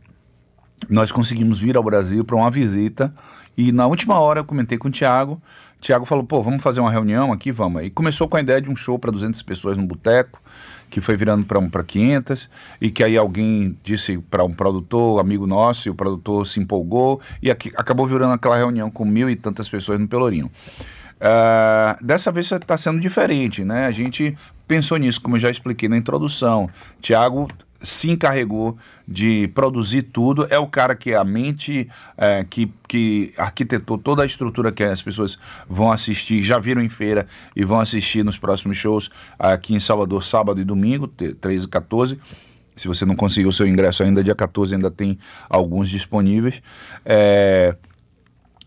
nós 0.88 1.12
conseguimos 1.12 1.58
vir 1.58 1.76
ao 1.76 1.82
Brasil 1.82 2.24
para 2.24 2.36
uma 2.36 2.50
visita 2.50 3.12
E 3.56 3.72
na 3.72 3.86
última 3.86 4.18
hora 4.18 4.40
eu 4.40 4.44
comentei 4.44 4.76
com 4.78 4.88
o 4.88 4.90
Thiago. 4.90 5.40
O 5.78 5.82
Thiago 5.82 6.04
falou, 6.04 6.24
pô, 6.24 6.42
vamos 6.42 6.62
fazer 6.62 6.80
uma 6.80 6.90
reunião 6.90 7.32
aqui, 7.32 7.52
vamos. 7.52 7.82
E 7.82 7.90
começou 7.90 8.26
com 8.26 8.36
a 8.36 8.40
ideia 8.40 8.60
de 8.60 8.70
um 8.70 8.76
show 8.76 8.98
para 8.98 9.12
200 9.12 9.42
pessoas 9.42 9.76
no 9.76 9.86
boteco, 9.86 10.40
que 10.88 11.00
foi 11.00 11.14
virando 11.14 11.44
para 11.44 11.58
um, 11.58 11.68
para 11.68 11.84
500, 11.84 12.48
e 12.80 12.90
que 12.90 13.04
aí 13.04 13.16
alguém 13.16 13.76
disse 13.84 14.18
para 14.18 14.42
um 14.44 14.52
produtor, 14.52 15.20
amigo 15.20 15.46
nosso, 15.46 15.88
e 15.88 15.90
o 15.90 15.94
produtor 15.94 16.46
se 16.46 16.58
empolgou, 16.58 17.20
e 17.42 17.50
aqui, 17.50 17.70
acabou 17.76 18.06
virando 18.06 18.32
aquela 18.32 18.56
reunião 18.56 18.90
com 18.90 19.04
mil 19.04 19.28
e 19.28 19.36
tantas 19.36 19.68
pessoas 19.68 20.00
no 20.00 20.08
Pelourinho. 20.08 20.50
Uh, 21.16 22.04
dessa 22.04 22.32
vez 22.32 22.50
está 22.50 22.76
sendo 22.76 22.98
diferente, 23.00 23.64
né? 23.64 23.86
A 23.86 23.92
gente 23.92 24.36
pensou 24.66 24.96
nisso, 24.96 25.20
como 25.20 25.36
eu 25.36 25.40
já 25.40 25.50
expliquei 25.50 25.88
na 25.88 25.96
introdução. 25.96 26.68
Tiago 27.00 27.48
se 27.84 28.10
encarregou 28.10 28.76
de 29.06 29.48
produzir 29.48 30.02
tudo, 30.02 30.46
é 30.50 30.58
o 30.58 30.66
cara 30.66 30.96
que 30.96 31.10
é 31.10 31.16
a 31.16 31.24
mente 31.24 31.88
é, 32.16 32.44
que, 32.48 32.72
que 32.88 33.32
arquitetou 33.36 33.98
toda 33.98 34.22
a 34.22 34.26
estrutura 34.26 34.72
que 34.72 34.82
as 34.82 35.02
pessoas 35.02 35.38
vão 35.68 35.92
assistir, 35.92 36.42
já 36.42 36.58
viram 36.58 36.82
em 36.82 36.88
feira 36.88 37.26
e 37.54 37.64
vão 37.64 37.78
assistir 37.80 38.24
nos 38.24 38.38
próximos 38.38 38.76
shows 38.76 39.10
aqui 39.38 39.74
em 39.74 39.80
Salvador, 39.80 40.24
sábado 40.24 40.60
e 40.60 40.64
domingo, 40.64 41.06
13 41.06 41.66
e 41.66 41.68
14. 41.68 42.18
Se 42.74 42.88
você 42.88 43.04
não 43.04 43.14
conseguiu 43.14 43.50
o 43.50 43.52
seu 43.52 43.66
ingresso 43.68 44.02
ainda, 44.02 44.24
dia 44.24 44.34
14 44.34 44.74
ainda 44.74 44.90
tem 44.90 45.18
alguns 45.48 45.88
disponíveis. 45.88 46.60
É, 47.04 47.76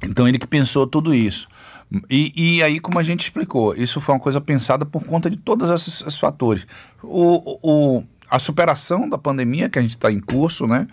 então 0.03 0.27
ele 0.27 0.37
que 0.37 0.47
pensou 0.47 0.87
tudo 0.87 1.13
isso. 1.13 1.47
E, 2.09 2.57
e, 2.57 2.63
aí, 2.63 2.79
como 2.79 2.99
a 2.99 3.03
gente 3.03 3.21
explicou, 3.21 3.73
isso 3.73 4.01
foi 4.01 4.15
uma 4.15 4.19
coisa 4.19 4.41
pensada 4.41 4.85
por 4.85 5.05
conta 5.05 5.29
de 5.29 5.37
todos 5.37 5.69
esses, 5.69 6.01
esses 6.01 6.19
fatores. 6.19 6.67
O, 7.01 7.59
o, 7.63 8.03
a 8.29 8.39
superação 8.39 9.07
da 9.09 9.17
pandemia 9.17 9.69
que 9.69 9.79
a 9.79 9.81
gente 9.81 9.91
está 9.91 10.11
em 10.11 10.19
curso, 10.19 10.67
né? 10.67 10.87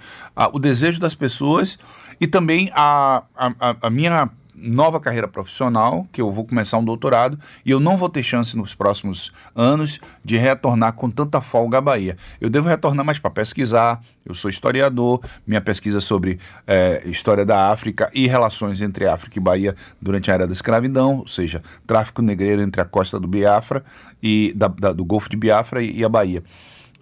o 0.53 0.59
desejo 0.59 1.01
das 1.01 1.15
pessoas 1.15 1.79
e 2.21 2.27
também 2.27 2.71
a, 2.75 3.23
a, 3.37 3.77
a 3.83 3.91
minha 3.91 4.31
nova 4.55 5.01
carreira 5.01 5.27
profissional, 5.27 6.07
que 6.13 6.21
eu 6.21 6.31
vou 6.31 6.45
começar 6.45 6.79
um 6.79 6.85
doutorado, 6.85 7.39
e 7.65 7.71
eu 7.71 7.81
não 7.81 7.97
vou 7.97 8.09
ter 8.09 8.23
chance 8.23 8.57
nos 8.57 8.75
próximos 8.75 9.33
anos 9.55 10.01
de 10.25 10.37
retornar 10.37 10.93
com 10.95 11.11
tanta 11.11 11.41
folga 11.41 11.79
à 11.79 11.81
Bahia. 11.81 12.17
Eu 12.41 12.49
devo 12.49 12.69
retornar 12.69 13.05
mais 13.05 13.19
para 13.19 13.31
pesquisar, 13.31 14.01
eu 14.25 14.35
sou 14.35 14.49
historiador, 14.49 15.21
minha 15.47 15.61
pesquisa 15.61 16.01
sobre 16.01 16.39
é, 16.67 17.03
história 17.07 17.45
da 17.45 17.71
África 17.71 18.11
e 18.15 18.27
relações 18.27 18.81
entre 18.81 19.07
África 19.07 19.39
e 19.39 19.43
Bahia 19.43 19.75
durante 20.01 20.31
a 20.31 20.35
era 20.35 20.47
da 20.47 20.53
escravidão, 20.53 21.19
ou 21.19 21.29
seja, 21.29 21.63
tráfico 21.87 22.23
negreiro 22.23 22.63
entre 22.63 22.81
a 22.81 22.85
costa 22.85 23.19
do 23.19 23.27
Biafra 23.27 23.85
e 24.23 24.53
da, 24.57 24.69
da, 24.69 24.93
do 24.93 25.05
Golfo 25.05 25.29
de 25.29 25.37
Biafra 25.37 25.83
e, 25.83 25.99
e 25.99 26.05
a 26.05 26.09
Bahia. 26.09 26.43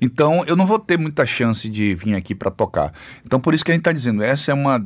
Então, 0.03 0.45
eu 0.47 0.57
não 0.57 0.67
vou 0.67 0.81
ter 0.81 0.99
muita 0.99 1.25
chance 1.25 1.69
de 1.69 1.95
vir 1.95 2.17
aqui 2.17 2.35
para 2.35 2.51
tocar. 2.51 2.93
Então, 3.25 3.39
por 3.39 3.55
isso 3.55 3.65
que 3.65 3.71
a 3.71 3.75
gente 3.75 3.83
está 3.83 3.93
dizendo, 3.93 4.23
essa 4.23 4.51
é 4.51 4.55
uma 4.55 4.85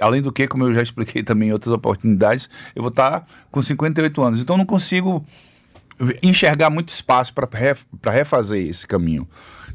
Além 0.00 0.22
do 0.22 0.32
que, 0.32 0.48
como 0.48 0.64
eu 0.64 0.74
já 0.74 0.82
expliquei 0.82 1.22
também 1.24 1.50
em 1.50 1.52
outras 1.52 1.72
oportunidades, 1.72 2.48
eu 2.74 2.82
vou 2.82 2.90
estar 2.90 3.26
com 3.50 3.60
58 3.60 4.22
anos. 4.22 4.40
Então 4.40 4.56
não 4.56 4.64
consigo 4.64 5.24
enxergar 6.22 6.70
muito 6.70 6.88
espaço 6.88 7.32
para 7.32 7.48
refazer 8.12 8.66
esse 8.66 8.86
caminho. 8.86 9.28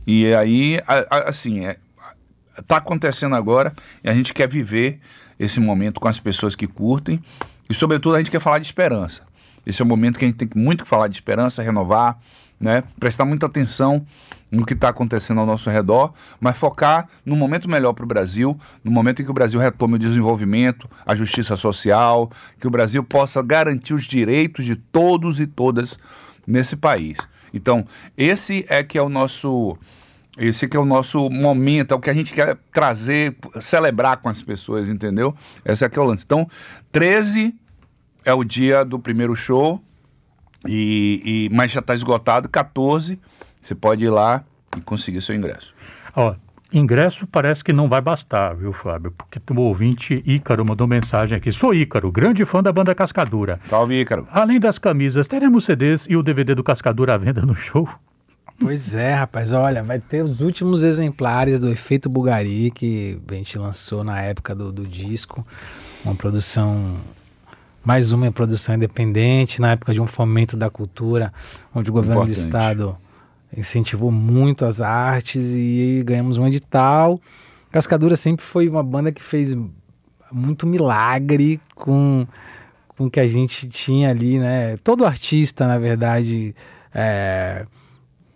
E 0.06 0.34
aí, 0.34 0.82
assim, 1.26 1.66
está 1.66 1.72
é, 2.58 2.62
tá 2.66 2.78
acontecendo 2.78 3.36
agora 3.36 3.74
e 4.04 4.10
a 4.10 4.14
gente 4.14 4.34
quer 4.34 4.48
viver 4.48 5.00
esse 5.40 5.60
momento 5.60 6.00
com 6.00 6.08
as 6.08 6.20
pessoas 6.20 6.56
que 6.56 6.66
curtem 6.66 7.22
e, 7.70 7.74
sobretudo, 7.74 8.16
a 8.16 8.18
gente 8.18 8.32
quer 8.32 8.40
falar 8.40 8.60
de 8.60 8.66
esperança. 8.66 9.24
Esse 9.66 9.82
é 9.82 9.86
o 9.86 9.88
momento 9.88 10.18
que 10.18 10.26
a 10.26 10.28
gente 10.28 10.38
tem 10.38 10.50
muito 10.56 10.84
que 10.84 10.90
falar 10.90 11.08
de 11.08 11.16
esperança, 11.16 11.62
renovar, 11.62 12.18
né? 12.60 12.84
prestar 13.00 13.26
muita 13.26 13.46
atenção 13.46 14.06
no 14.50 14.66
que 14.66 14.74
está 14.74 14.90
acontecendo 14.90 15.40
ao 15.40 15.46
nosso 15.46 15.70
redor, 15.70 16.14
mas 16.40 16.58
focar 16.58 17.08
no 17.26 17.36
momento 17.36 17.70
melhor 17.70 17.94
para 17.94 18.06
o 18.06 18.08
Brasil, 18.08 18.58
no 18.84 18.92
momento 18.92 19.22
em 19.22 19.26
que 19.26 19.32
o 19.32 19.34
Brasil 19.34 19.60
retome 19.60 19.96
o 19.96 20.00
desenvolvimento, 20.00 20.90
a 21.06 21.14
justiça 21.14 21.56
social, 21.56 22.32
que 22.60 22.68
o 22.68 22.72
Brasil 22.72 23.04
possa 23.04 23.42
garantir 23.42 23.94
os 23.94 24.06
direitos 24.06 24.66
de 24.66 24.76
todos 24.76 25.40
e 25.40 25.48
todas 25.48 26.00
nesse 26.46 26.76
país. 26.76 27.18
Então, 27.54 27.86
esse 28.18 28.66
é 28.70 28.84
que 28.84 28.98
é 28.98 29.02
o 29.02 29.10
nosso 29.10 29.78
esse 30.38 30.68
que 30.68 30.78
é 30.78 30.80
o 30.80 30.86
nosso 30.86 31.32
momento, 31.32 31.94
é 31.94 31.98
o 31.98 32.00
que 32.00 32.12
a 32.12 32.14
gente 32.14 32.32
quer 32.32 32.56
trazer, 32.72 33.36
celebrar 33.60 34.18
com 34.18 34.30
as 34.30 34.40
pessoas, 34.40 34.88
entendeu? 34.88 35.36
Esse 35.66 35.84
é 35.84 35.90
que 35.90 35.98
é 35.98 36.02
o 36.02 36.06
lance. 36.06 36.24
Então, 36.24 36.48
13 36.92 37.56
é 38.24 38.34
o 38.36 38.44
dia 38.44 38.86
do 38.86 39.00
primeiro 39.00 39.36
show, 39.36 39.82
e, 40.68 41.22
e 41.24 41.50
mas 41.56 41.72
já 41.72 41.80
está 41.80 41.94
esgotado, 41.94 42.50
14 42.50 43.20
você 43.62 43.76
pode 43.76 44.06
ir 44.06 44.10
lá 44.10 44.44
e 44.78 44.82
conseguir 44.82 45.22
seu 45.22 45.36
ingresso. 45.36 45.74
Ó, 46.16 46.36
ingresso 46.72 47.28
parece 47.28 47.64
que 47.64 47.74
não 47.74 47.90
vai 47.90 48.02
bastar, 48.02 48.56
viu, 48.56 48.72
Fábio? 48.72 49.12
Porque 49.12 49.42
o 49.52 49.62
ouvinte 49.62 50.24
Ícaro 50.26 50.66
mandou 50.66 50.88
mensagem 50.88 51.38
aqui. 51.38 51.52
Sou 51.52 51.74
Ícaro, 51.74 52.12
grande 52.12 52.46
fã 52.46 52.64
da 52.64 52.72
banda 52.72 52.96
Cascadura. 52.96 53.60
Salve, 53.68 54.00
Ícaro. 54.00 54.28
Além 54.32 54.60
das 54.60 54.78
camisas, 54.78 55.28
teremos 55.28 55.66
CDs 55.66 56.06
e 56.10 56.16
o 56.16 56.24
DVD 56.24 56.56
do 56.56 56.64
Cascadura 56.64 57.16
à 57.16 57.18
venda 57.18 57.42
no 57.42 57.56
show? 57.56 57.88
Pois 58.60 58.96
é, 58.96 59.14
rapaz. 59.14 59.54
Olha, 59.54 59.84
vai 59.84 60.00
ter 60.00 60.24
os 60.24 60.42
últimos 60.42 60.84
exemplares 60.84 61.60
do 61.60 61.70
Efeito 61.70 62.10
Bugari 62.10 62.72
que 62.72 63.20
a 63.30 63.34
gente 63.34 63.60
lançou 63.60 64.04
na 64.04 64.20
época 64.20 64.56
do, 64.56 64.72
do 64.72 64.88
disco. 64.88 65.46
Uma 66.04 66.16
produção 66.16 66.96
mais 67.88 68.12
uma 68.12 68.30
produção 68.34 68.76
independente, 68.76 69.62
na 69.62 69.72
época 69.72 69.94
de 69.94 70.02
um 70.02 70.06
fomento 70.06 70.58
da 70.58 70.70
cultura, 70.70 71.32
onde 71.74 71.90
o 71.90 71.94
governo 71.94 72.24
Importante. 72.24 72.36
do 72.36 72.46
estado 72.46 72.98
incentivou 73.56 74.12
muito 74.12 74.66
as 74.66 74.82
artes 74.82 75.54
e 75.56 76.04
ganhamos 76.06 76.38
um 76.38 76.46
edital. 76.46 77.18
Cascadura 77.72 78.18
sempre 78.18 78.44
foi 78.46 78.68
uma 78.68 78.84
banda 78.84 79.10
que 79.10 79.24
fez 79.24 79.56
muito 80.30 80.68
milagre 80.68 81.62
com 81.74 82.28
com 82.90 83.06
o 83.06 83.10
que 83.10 83.22
a 83.22 83.28
gente 83.28 83.70
tinha 83.70 84.10
ali, 84.10 84.38
né? 84.38 84.76
Todo 84.84 85.06
artista, 85.06 85.66
na 85.66 85.80
verdade, 85.80 86.54
é, 86.94 87.66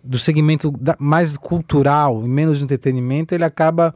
do 0.02 0.18
segmento 0.18 0.70
da, 0.70 0.96
mais 0.98 1.36
cultural 1.36 2.24
e 2.24 2.28
menos 2.28 2.56
de 2.56 2.64
entretenimento, 2.64 3.34
ele 3.34 3.44
acaba 3.44 3.94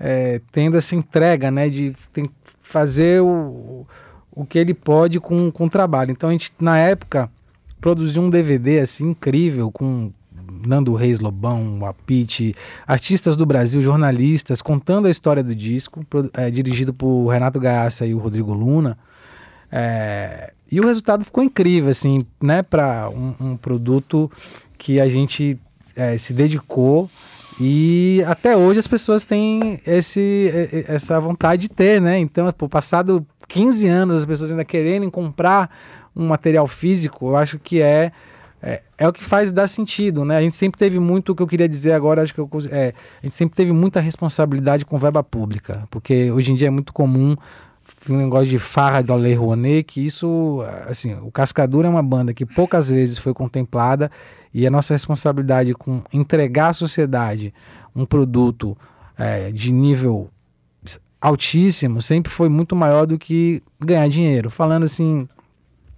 é, 0.00 0.40
tendo 0.50 0.78
essa 0.78 0.94
entrega, 0.94 1.50
né? 1.50 1.68
De 1.68 1.94
tem, 2.10 2.24
fazer 2.62 3.20
o, 3.20 3.86
o 4.34 4.44
que 4.44 4.58
ele 4.58 4.74
pode 4.74 5.20
com, 5.20 5.50
com 5.50 5.66
o 5.66 5.70
trabalho. 5.70 6.10
Então 6.10 6.28
a 6.28 6.32
gente, 6.32 6.52
na 6.60 6.76
época, 6.78 7.30
produziu 7.80 8.22
um 8.22 8.30
DVD 8.30 8.80
assim 8.80 9.10
incrível 9.10 9.70
com 9.70 10.10
Nando 10.66 10.94
Reis 10.94 11.20
Lobão, 11.20 11.84
Apite, 11.86 12.54
artistas 12.86 13.36
do 13.36 13.46
Brasil, 13.46 13.82
jornalistas, 13.82 14.60
contando 14.60 15.06
a 15.06 15.10
história 15.10 15.42
do 15.42 15.54
disco, 15.54 16.04
é, 16.34 16.50
dirigido 16.50 16.92
por 16.92 17.28
Renato 17.28 17.60
Gaassa 17.60 18.06
e 18.06 18.14
o 18.14 18.18
Rodrigo 18.18 18.52
Luna. 18.52 18.98
É, 19.70 20.52
e 20.70 20.80
o 20.80 20.86
resultado 20.86 21.24
ficou 21.24 21.42
incrível, 21.42 21.90
assim, 21.90 22.26
né, 22.42 22.62
para 22.62 23.08
um, 23.10 23.34
um, 23.40 23.56
produto 23.56 24.30
que 24.78 25.00
a 25.00 25.08
gente 25.08 25.58
é, 25.94 26.16
se 26.18 26.32
dedicou 26.32 27.08
e 27.60 28.22
até 28.26 28.56
hoje 28.56 28.80
as 28.80 28.88
pessoas 28.88 29.24
têm 29.24 29.78
esse, 29.86 30.50
essa 30.88 31.20
vontade 31.20 31.62
de 31.62 31.68
ter, 31.68 32.00
né? 32.00 32.18
Então, 32.18 32.50
por 32.52 32.68
passado 32.68 33.24
15 33.54 33.86
anos, 33.86 34.20
as 34.20 34.26
pessoas 34.26 34.50
ainda 34.50 34.64
querendo 34.64 35.08
comprar 35.12 35.70
um 36.14 36.26
material 36.26 36.66
físico, 36.66 37.28
eu 37.28 37.36
acho 37.36 37.56
que 37.56 37.80
é 37.80 38.10
é, 38.60 38.82
é 38.98 39.06
o 39.06 39.12
que 39.12 39.22
faz 39.22 39.52
dar 39.52 39.68
sentido, 39.68 40.24
né? 40.24 40.38
A 40.38 40.40
gente 40.40 40.56
sempre 40.56 40.78
teve 40.78 40.98
muito, 40.98 41.30
o 41.30 41.36
que 41.36 41.42
eu 41.42 41.46
queria 41.46 41.68
dizer 41.68 41.92
agora, 41.92 42.22
acho 42.22 42.34
que 42.34 42.40
eu, 42.40 42.48
é, 42.70 42.94
a 43.22 43.26
gente 43.26 43.34
sempre 43.34 43.54
teve 43.54 43.72
muita 43.72 44.00
responsabilidade 44.00 44.84
com 44.84 44.96
verba 44.96 45.22
pública, 45.22 45.86
porque 45.88 46.32
hoje 46.32 46.50
em 46.50 46.56
dia 46.56 46.66
é 46.66 46.70
muito 46.70 46.92
comum 46.92 47.36
um 48.08 48.16
negócio 48.16 48.48
de 48.48 48.58
farra 48.58 49.02
da 49.02 49.14
Lei 49.14 49.34
Rouanet, 49.34 49.84
que 49.84 50.04
isso, 50.04 50.64
assim, 50.88 51.14
o 51.22 51.30
Cascadura 51.30 51.86
é 51.86 51.90
uma 51.90 52.02
banda 52.02 52.34
que 52.34 52.46
poucas 52.46 52.88
vezes 52.88 53.18
foi 53.18 53.34
contemplada 53.34 54.10
e 54.52 54.66
a 54.66 54.70
nossa 54.70 54.94
responsabilidade 54.94 55.74
com 55.74 56.02
entregar 56.12 56.70
à 56.70 56.72
sociedade 56.72 57.54
um 57.94 58.04
produto 58.04 58.76
é, 59.16 59.52
de 59.52 59.70
nível 59.70 60.30
altíssimo 61.24 62.02
sempre 62.02 62.30
foi 62.30 62.50
muito 62.50 62.76
maior 62.76 63.06
do 63.06 63.18
que 63.18 63.62
ganhar 63.80 64.06
dinheiro. 64.08 64.50
Falando 64.50 64.82
assim. 64.82 65.26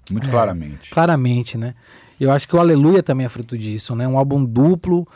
Muito 0.08 0.28
é, 0.28 0.30
claramente. 0.30 0.90
Claramente, 0.90 1.58
né? 1.58 1.74
Eu 2.18 2.30
acho 2.30 2.46
que 2.46 2.54
o 2.54 2.60
Aleluia 2.60 3.02
também 3.02 3.26
é 3.26 3.28
fruto 3.28 3.58
disso, 3.58 3.96
né? 3.96 4.06
Um 4.06 4.16
álbum 4.16 4.44
duplo, 4.44 5.06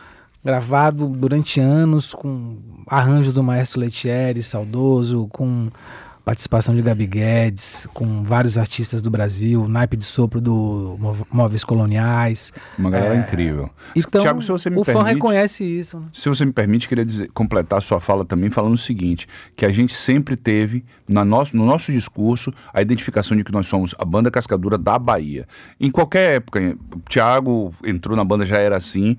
gravado 0.45 1.07
durante 1.07 1.61
anos, 1.61 2.13
com 2.13 2.59
arranjos 2.89 3.33
do 3.33 3.43
maestro 3.43 3.81
Letieri, 3.81 4.43
saudoso, 4.43 5.29
com 5.29 5.71
participação 6.31 6.77
de 6.77 6.81
Gabi 6.81 7.09
Guedes, 7.09 7.89
com 7.93 8.23
vários 8.23 8.57
artistas 8.57 9.03
do 9.03 9.11
Brasil, 9.11 9.67
naipe 9.67 9.97
de 9.97 10.05
sopro 10.05 10.41
do 10.41 10.97
Móveis 11.33 11.65
Coloniais. 11.65 12.53
Uma 12.79 12.89
galera 12.89 13.17
é, 13.17 13.19
incrível. 13.19 13.69
Então, 13.97 14.23
Thiago, 14.23 14.41
se 14.41 14.47
você 14.47 14.71
me 14.71 14.77
o 14.77 14.85
permite, 14.85 15.03
fã 15.03 15.13
reconhece 15.13 15.65
isso. 15.65 15.99
Né? 15.99 16.07
Se 16.13 16.29
você 16.29 16.45
me 16.45 16.53
permite, 16.53 16.89
queria 16.89 17.05
dizer, 17.05 17.33
completar 17.33 17.79
a 17.79 17.81
sua 17.81 17.99
fala 17.99 18.25
também 18.25 18.49
falando 18.49 18.75
o 18.75 18.79
seguinte, 18.79 19.27
que 19.57 19.67
a 19.67 19.73
gente 19.73 19.93
sempre 19.93 20.37
teve 20.37 20.85
na 21.09 21.25
nosso, 21.25 21.57
no 21.57 21.67
nosso 21.67 21.91
discurso 21.91 22.55
a 22.73 22.81
identificação 22.81 23.37
de 23.37 23.43
que 23.43 23.51
nós 23.51 23.67
somos 23.67 23.93
a 23.99 24.05
banda 24.05 24.31
cascadura 24.31 24.79
da 24.79 24.97
Bahia. 25.01 25.49
Em 25.81 25.91
qualquer 25.91 26.37
época, 26.37 26.77
o 26.95 27.01
Thiago 27.09 27.75
entrou 27.85 28.17
na 28.17 28.25
banda, 28.25 28.45
já 28.45 28.59
era 28.59 28.77
assim, 28.77 29.17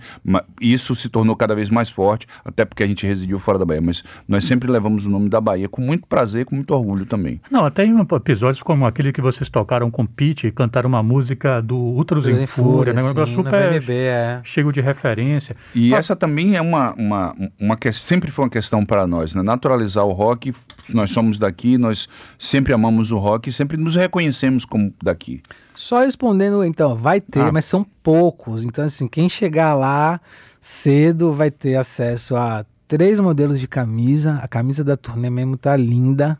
isso 0.62 0.96
se 0.96 1.10
tornou 1.10 1.36
cada 1.36 1.54
vez 1.54 1.70
mais 1.70 1.90
forte, 1.90 2.26
até 2.46 2.64
porque 2.64 2.84
a 2.84 2.88
gente 2.88 3.06
residiu 3.06 3.38
fora 3.38 3.60
da 3.60 3.66
Bahia, 3.66 3.82
mas 3.82 4.02
nós 4.26 4.46
sempre 4.46 4.72
levamos 4.72 5.06
o 5.06 5.10
nome 5.10 5.28
da 5.28 5.42
Bahia 5.42 5.68
com 5.68 5.82
muito 5.82 6.08
prazer, 6.08 6.46
com 6.46 6.56
muito 6.56 6.74
orgulho 6.74 7.01
orgulho 7.02 7.06
também. 7.06 7.42
Não, 7.50 7.66
até 7.66 7.86
em 7.86 8.00
episódios 8.00 8.62
como 8.62 8.86
aquele 8.86 9.12
que 9.12 9.22
vocês 9.22 9.50
tocaram 9.50 9.90
com 9.90 10.06
Pete 10.06 10.48
e 10.48 10.52
cantaram 10.52 10.88
uma 10.88 11.04
música 11.04 11.62
do 11.62 11.76
Ultros 11.76 12.28
em 12.28 12.48
Fúria, 12.48 12.94
né? 12.94 13.02
Um 13.04 13.08
negócio 13.08 13.34
super 13.36 13.80
VMB, 13.80 13.90
é. 13.94 14.42
cheio 14.44 14.72
de 14.72 14.82
referência. 14.82 15.56
E 15.74 15.90
Mas- 15.90 16.00
essa 16.06 16.16
também 16.16 16.56
é 16.56 16.62
uma, 16.62 16.94
uma, 16.94 17.36
uma 17.60 17.78
que 17.78 17.92
sempre 17.92 18.32
foi 18.32 18.46
uma 18.46 18.52
questão 18.52 18.86
para 18.86 19.06
nós, 19.08 19.34
né? 19.34 19.42
Naturalizar 19.42 20.06
o 20.06 20.12
rock, 20.12 20.54
nós 20.94 21.12
somos 21.12 21.38
daqui, 21.38 21.78
nós 21.78 22.08
sempre 22.38 22.74
amamos 22.74 23.12
o 23.12 23.18
rock 23.18 23.50
e 23.50 23.54
sempre 23.54 23.78
nos 23.78 23.96
reconhecemos 23.96 24.66
como 24.66 24.94
daqui. 25.02 25.42
Só 25.74 26.02
respondendo, 26.02 26.64
então, 26.64 26.96
vai 26.96 27.20
ter, 27.20 27.42
Ah. 27.42 27.52
mas 27.52 27.66
são 27.66 27.86
poucos. 28.04 28.66
Então, 28.66 28.86
assim, 28.86 29.08
quem 29.08 29.28
chegar 29.30 29.74
lá 29.74 30.20
cedo 30.60 31.34
vai 31.34 31.50
ter 31.50 31.76
acesso 31.76 32.36
a 32.36 32.66
três 32.88 33.20
modelos 33.20 33.60
de 33.60 33.68
camisa. 33.68 34.40
A 34.44 34.48
camisa 34.48 34.84
da 34.84 34.98
turnê 34.98 35.30
mesmo 35.30 35.56
tá 35.58 35.76
linda, 35.78 36.38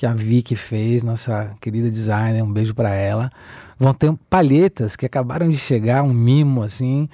que 0.00 0.06
a 0.06 0.14
Vicky 0.14 0.56
fez, 0.56 1.02
nossa 1.02 1.54
querida 1.60 1.90
designer, 1.90 2.42
um 2.42 2.50
beijo 2.50 2.74
para 2.74 2.88
ela. 2.88 3.30
Vão 3.78 3.92
ter 3.92 4.10
palhetas 4.30 4.96
que 4.96 5.04
acabaram 5.04 5.50
de 5.50 5.58
chegar, 5.58 6.02
um 6.02 6.14
mimo, 6.14 6.62
assim. 6.62 7.06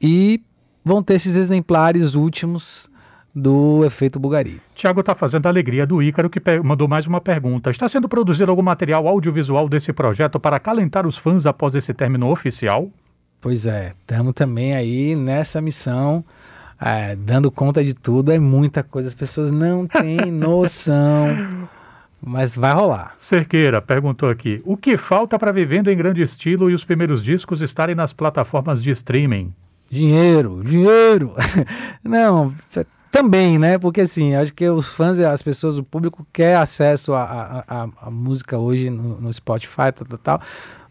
E 0.00 0.40
vão 0.82 1.02
ter 1.02 1.16
esses 1.16 1.36
exemplares 1.36 2.14
últimos 2.14 2.88
do 3.34 3.84
Efeito 3.84 4.18
Bugari. 4.18 4.58
Tiago 4.74 5.00
está 5.00 5.14
fazendo 5.14 5.44
a 5.44 5.50
alegria 5.50 5.86
do 5.86 6.02
Ícaro, 6.02 6.30
que 6.30 6.40
mandou 6.62 6.88
mais 6.88 7.06
uma 7.06 7.20
pergunta. 7.20 7.70
Está 7.70 7.90
sendo 7.90 8.08
produzido 8.08 8.50
algum 8.50 8.62
material 8.62 9.06
audiovisual 9.06 9.68
desse 9.68 9.92
projeto 9.92 10.40
para 10.40 10.56
acalentar 10.56 11.06
os 11.06 11.18
fãs 11.18 11.44
após 11.44 11.74
esse 11.74 11.92
término 11.92 12.30
oficial? 12.30 12.88
Pois 13.38 13.66
é, 13.66 13.92
estamos 14.00 14.32
também 14.32 14.74
aí 14.74 15.14
nessa 15.14 15.60
missão, 15.60 16.24
é, 16.80 17.14
dando 17.16 17.50
conta 17.50 17.84
de 17.84 17.92
tudo, 17.92 18.32
é 18.32 18.38
muita 18.38 18.82
coisa, 18.82 19.08
as 19.08 19.14
pessoas 19.14 19.50
não 19.50 19.86
têm 19.86 20.16
noção, 20.32 21.68
mas 22.24 22.56
vai 22.56 22.72
rolar. 22.72 23.14
Cerqueira 23.18 23.80
perguntou 23.82 24.28
aqui: 24.28 24.60
o 24.64 24.76
que 24.76 24.96
falta 24.96 25.38
para 25.38 25.52
Vivendo 25.52 25.90
em 25.90 25.96
Grande 25.96 26.22
Estilo 26.22 26.70
e 26.70 26.74
os 26.74 26.84
primeiros 26.84 27.22
discos 27.22 27.60
estarem 27.60 27.94
nas 27.94 28.12
plataformas 28.12 28.82
de 28.82 28.90
streaming? 28.90 29.52
Dinheiro, 29.90 30.62
dinheiro. 30.64 31.34
Não, 32.02 32.52
f- 32.70 32.86
também, 33.10 33.58
né? 33.58 33.78
Porque 33.78 34.00
assim, 34.00 34.34
acho 34.34 34.52
que 34.52 34.68
os 34.68 34.92
fãs, 34.92 35.20
as 35.20 35.40
pessoas, 35.42 35.78
o 35.78 35.84
público 35.84 36.26
quer 36.32 36.56
acesso 36.56 37.12
à 37.14 37.86
música 38.10 38.58
hoje 38.58 38.90
no, 38.90 39.20
no 39.20 39.32
Spotify, 39.32 39.92
tal, 39.94 40.06
tal, 40.08 40.18
tal. 40.18 40.40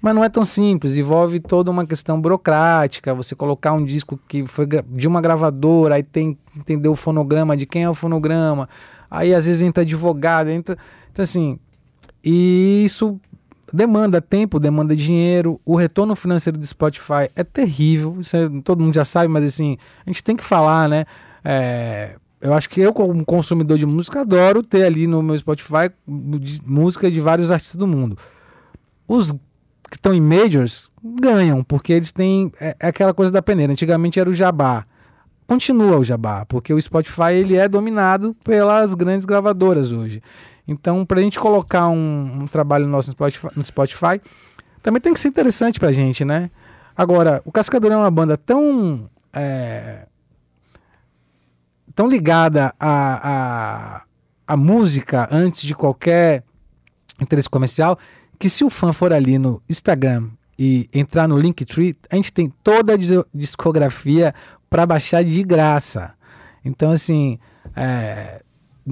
Mas 0.01 0.13
não 0.15 0.23
é 0.23 0.29
tão 0.29 0.43
simples, 0.43 0.95
envolve 0.97 1.39
toda 1.39 1.71
uma 1.71 1.85
questão 1.85 2.19
burocrática, 2.19 3.13
você 3.13 3.35
colocar 3.35 3.71
um 3.73 3.83
disco 3.85 4.19
que 4.27 4.45
foi 4.45 4.65
de 4.65 5.07
uma 5.07 5.21
gravadora, 5.21 5.95
aí 5.95 6.03
tem 6.03 6.37
que 6.51 6.59
entender 6.59 6.89
o 6.89 6.95
fonograma, 6.95 7.55
de 7.55 7.65
quem 7.65 7.83
é 7.83 7.89
o 7.89 7.93
fonograma, 7.93 8.67
aí 9.09 9.33
às 9.33 9.45
vezes 9.45 9.61
entra 9.61 9.83
advogado, 9.83 10.49
entra. 10.49 10.77
Então, 11.13 11.21
assim, 11.21 11.59
e 12.23 12.83
isso 12.83 13.19
demanda 13.71 14.19
tempo, 14.19 14.59
demanda 14.59 14.95
dinheiro. 14.95 15.61
O 15.63 15.75
retorno 15.75 16.15
financeiro 16.15 16.57
do 16.57 16.65
Spotify 16.65 17.29
é 17.35 17.43
terrível. 17.43 18.17
É- 18.33 18.61
todo 18.63 18.83
mundo 18.83 18.95
já 18.95 19.05
sabe, 19.05 19.27
mas 19.27 19.45
assim, 19.45 19.77
a 20.05 20.09
gente 20.09 20.23
tem 20.23 20.35
que 20.35 20.43
falar, 20.43 20.89
né? 20.89 21.05
É, 21.45 22.15
eu 22.41 22.53
acho 22.53 22.67
que 22.67 22.81
eu, 22.81 22.91
como 22.93 23.23
consumidor 23.23 23.77
de 23.77 23.85
música, 23.85 24.21
adoro 24.21 24.63
ter 24.63 24.83
ali 24.83 25.05
no 25.07 25.21
meu 25.21 25.37
Spotify 25.37 25.91
música 26.65 27.09
de 27.09 27.19
vários 27.21 27.51
artistas 27.51 27.77
do 27.77 27.87
mundo. 27.87 28.17
Os 29.07 29.31
que 29.31 29.97
estão 29.97 30.13
em 30.13 30.21
majors 30.21 30.89
ganham, 31.03 31.63
porque 31.63 31.93
eles 31.93 32.11
têm. 32.11 32.51
É, 32.59 32.75
é 32.79 32.87
aquela 32.87 33.13
coisa 33.13 33.31
da 33.31 33.41
peneira. 33.41 33.71
Antigamente 33.71 34.19
era 34.19 34.29
o 34.29 34.33
jabá. 34.33 34.85
Continua 35.45 35.97
o 35.97 36.03
jabá, 36.03 36.45
porque 36.45 36.73
o 36.73 36.81
Spotify 36.81 37.33
ele 37.33 37.55
é 37.55 37.67
dominado 37.67 38.35
pelas 38.43 38.93
grandes 38.93 39.25
gravadoras 39.25 39.91
hoje. 39.91 40.21
Então, 40.67 41.05
para 41.05 41.19
a 41.19 41.23
gente 41.23 41.39
colocar 41.39 41.87
um, 41.89 42.43
um 42.43 42.47
trabalho 42.47 42.87
nosso 42.87 43.09
no 43.09 43.13
Spotify, 43.13 43.47
no 43.55 43.65
Spotify, 43.65 44.21
também 44.81 45.01
tem 45.01 45.13
que 45.13 45.19
ser 45.19 45.27
interessante 45.27 45.79
para 45.79 45.89
a 45.89 45.93
gente, 45.93 46.23
né? 46.23 46.49
Agora, 46.95 47.41
o 47.43 47.51
Cascador 47.51 47.91
é 47.91 47.97
uma 47.97 48.11
banda 48.11 48.37
tão 48.37 49.09
é, 49.33 50.05
tão 51.95 52.07
ligada 52.07 52.73
à, 52.79 54.03
à, 54.47 54.57
música 54.57 55.27
antes 55.31 55.63
de 55.63 55.73
qualquer 55.73 56.43
interesse 57.19 57.49
comercial, 57.49 57.97
que 58.37 58.49
se 58.49 58.63
o 58.63 58.69
fã 58.69 58.93
for 58.93 59.11
ali 59.11 59.37
no 59.37 59.61
Instagram 59.69 60.29
e 60.57 60.87
entrar 60.93 61.27
no 61.27 61.39
Linktree, 61.39 61.97
a 62.09 62.15
gente 62.15 62.31
tem 62.31 62.49
toda 62.63 62.93
a 62.93 62.97
dis- 62.97 63.23
discografia 63.33 64.33
para 64.69 64.85
baixar 64.85 65.23
de 65.23 65.43
graça. 65.43 66.13
Então, 66.63 66.91
assim, 66.91 67.39
é, 67.75 68.42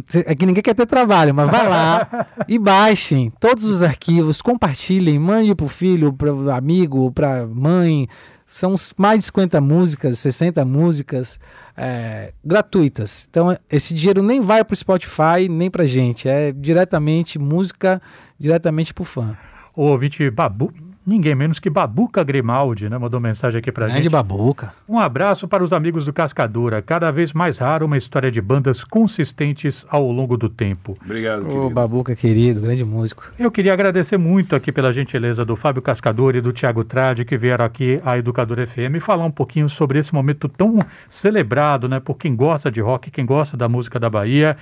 cê- 0.08 0.24
é 0.28 0.36
ninguém 0.46 0.64
quer 0.64 0.74
ter 0.74 0.86
trabalho, 0.86 1.34
mas 1.34 1.50
vai 1.50 1.68
lá 1.68 2.28
e 2.48 2.58
baixem 2.58 3.32
todos 3.40 3.66
os 3.66 3.84
arquivos, 3.84 4.42
compartilhem, 4.42 5.18
mande 5.20 5.54
para 5.56 5.66
o 5.66 5.70
filho, 5.70 6.14
para 6.14 6.34
o 6.34 6.50
amigo, 6.52 7.12
para 7.12 7.46
mãe. 7.46 8.08
São 8.48 8.76
mais 8.98 9.20
de 9.20 9.26
50 9.26 9.62
músicas, 9.62 10.20
60 10.20 10.66
músicas 10.66 11.40
é, 11.78 12.34
gratuitas. 12.44 13.26
Então, 13.30 13.58
esse 13.70 13.94
dinheiro 13.94 14.22
nem 14.22 14.42
vai 14.42 14.64
para 14.66 14.74
o 14.74 14.76
Spotify, 14.76 15.48
nem 15.50 15.72
para 15.72 15.86
gente. 15.86 16.28
É 16.28 16.52
diretamente 16.52 17.40
música, 17.40 18.02
diretamente 18.38 18.94
para 18.94 19.02
o 19.04 19.06
fã. 19.06 19.38
O 19.74 19.84
ouvinte 19.84 20.30
Babu, 20.30 20.74
ninguém 21.06 21.34
menos 21.36 21.60
que 21.60 21.70
Babuca 21.70 22.24
Grimaldi, 22.24 22.90
né? 22.90 22.98
Mandou 22.98 23.20
mensagem 23.20 23.60
aqui 23.60 23.72
pra 23.72 23.86
Grande 23.88 24.04
gente. 24.04 24.12
babuca. 24.12 24.74
Um 24.88 25.00
abraço 25.00 25.48
para 25.48 25.64
os 25.64 25.74
amigos 25.74 26.06
do 26.06 26.14
Cascadura. 26.14 26.82
Cada 26.82 27.12
vez 27.12 27.34
mais 27.34 27.58
raro 27.58 27.86
uma 27.86 27.98
história 27.98 28.32
de 28.32 28.40
bandas 28.42 28.84
consistentes 28.84 29.86
ao 29.90 30.10
longo 30.12 30.38
do 30.38 30.48
tempo. 30.50 30.98
Obrigado, 31.04 31.44
Ô, 31.46 31.48
querido. 31.48 31.70
babuca 31.70 32.16
querido, 32.16 32.62
grande 32.62 32.84
músico. 32.86 33.32
Eu 33.38 33.52
queria 33.52 33.74
agradecer 33.74 34.18
muito 34.18 34.56
aqui 34.56 34.72
pela 34.72 34.92
gentileza 34.92 35.44
do 35.44 35.56
Fábio 35.56 35.82
Cascador 35.82 36.36
e 36.36 36.42
do 36.42 36.52
Tiago 36.52 36.84
Tradi 36.84 37.26
que 37.26 37.38
vieram 37.38 37.66
aqui 37.66 38.00
à 38.06 38.18
Educadora 38.18 38.66
FM 38.68 39.00
falar 39.02 39.26
um 39.26 39.32
pouquinho 39.32 39.68
sobre 39.70 40.00
esse 40.00 40.14
momento 40.14 40.48
tão 40.48 40.80
celebrado, 41.10 41.88
né, 41.90 42.00
por 42.00 42.18
quem 42.18 42.36
gosta 42.36 42.72
de 42.72 42.82
rock, 42.82 43.12
quem 43.12 43.26
gosta 43.26 43.56
da 43.58 43.68
música 43.70 44.00
da 44.00 44.10
Bahia. 44.10 44.56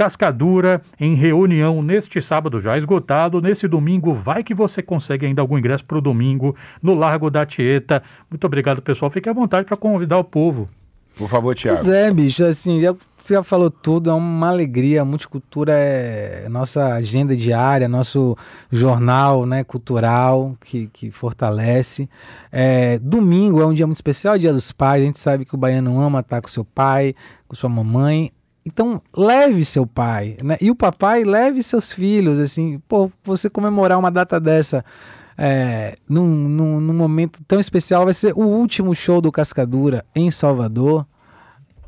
Cascadura 0.00 0.80
em 0.98 1.14
reunião 1.14 1.82
neste 1.82 2.22
sábado 2.22 2.58
já 2.58 2.74
esgotado, 2.74 3.38
nesse 3.42 3.68
domingo 3.68 4.14
vai 4.14 4.42
que 4.42 4.54
você 4.54 4.82
consegue 4.82 5.26
ainda 5.26 5.42
algum 5.42 5.58
ingresso 5.58 5.84
para 5.84 5.98
o 5.98 6.00
domingo 6.00 6.56
no 6.82 6.94
Largo 6.94 7.30
da 7.30 7.44
Tieta. 7.44 8.02
Muito 8.30 8.42
obrigado, 8.46 8.80
pessoal. 8.80 9.10
Fique 9.10 9.28
à 9.28 9.32
vontade 9.34 9.66
para 9.66 9.76
convidar 9.76 10.16
o 10.16 10.24
povo. 10.24 10.66
Por 11.14 11.28
favor, 11.28 11.54
Tiago. 11.54 11.76
Pois 11.76 11.88
é, 11.90 12.10
bicho, 12.10 12.42
assim, 12.42 12.80
já, 12.80 12.94
você 13.18 13.34
já 13.34 13.42
falou 13.42 13.70
tudo, 13.70 14.08
é 14.08 14.14
uma 14.14 14.48
alegria. 14.48 15.02
A 15.02 15.04
multicultura 15.04 15.74
é 15.74 16.48
nossa 16.48 16.94
agenda 16.94 17.36
diária, 17.36 17.86
nosso 17.86 18.34
jornal 18.72 19.44
né, 19.44 19.62
cultural 19.64 20.56
que, 20.64 20.86
que 20.94 21.10
fortalece. 21.10 22.08
É, 22.50 22.98
domingo 23.00 23.60
é 23.60 23.66
um 23.66 23.74
dia 23.74 23.86
muito 23.86 23.98
especial, 23.98 24.32
é 24.32 24.36
o 24.38 24.40
dia 24.40 24.52
dos 24.54 24.72
pais. 24.72 25.02
A 25.02 25.04
gente 25.04 25.18
sabe 25.18 25.44
que 25.44 25.54
o 25.54 25.58
baiano 25.58 26.00
ama 26.00 26.20
estar 26.20 26.40
com 26.40 26.48
seu 26.48 26.64
pai, 26.64 27.14
com 27.46 27.54
sua 27.54 27.68
mamãe. 27.68 28.32
Então, 28.66 29.00
leve 29.16 29.64
seu 29.64 29.86
pai, 29.86 30.36
né? 30.42 30.56
E 30.60 30.70
o 30.70 30.74
papai 30.74 31.24
leve 31.24 31.62
seus 31.62 31.92
filhos, 31.92 32.38
assim, 32.40 32.80
pô, 32.86 33.10
você 33.24 33.48
comemorar 33.48 33.98
uma 33.98 34.10
data 34.10 34.38
dessa 34.38 34.84
é, 35.42 35.96
num, 36.06 36.26
num, 36.26 36.80
num 36.80 36.92
momento 36.92 37.40
tão 37.48 37.58
especial, 37.58 38.04
vai 38.04 38.12
ser 38.12 38.34
o 38.34 38.42
último 38.42 38.94
show 38.94 39.22
do 39.22 39.32
Cascadura 39.32 40.04
em 40.14 40.30
Salvador. 40.30 41.06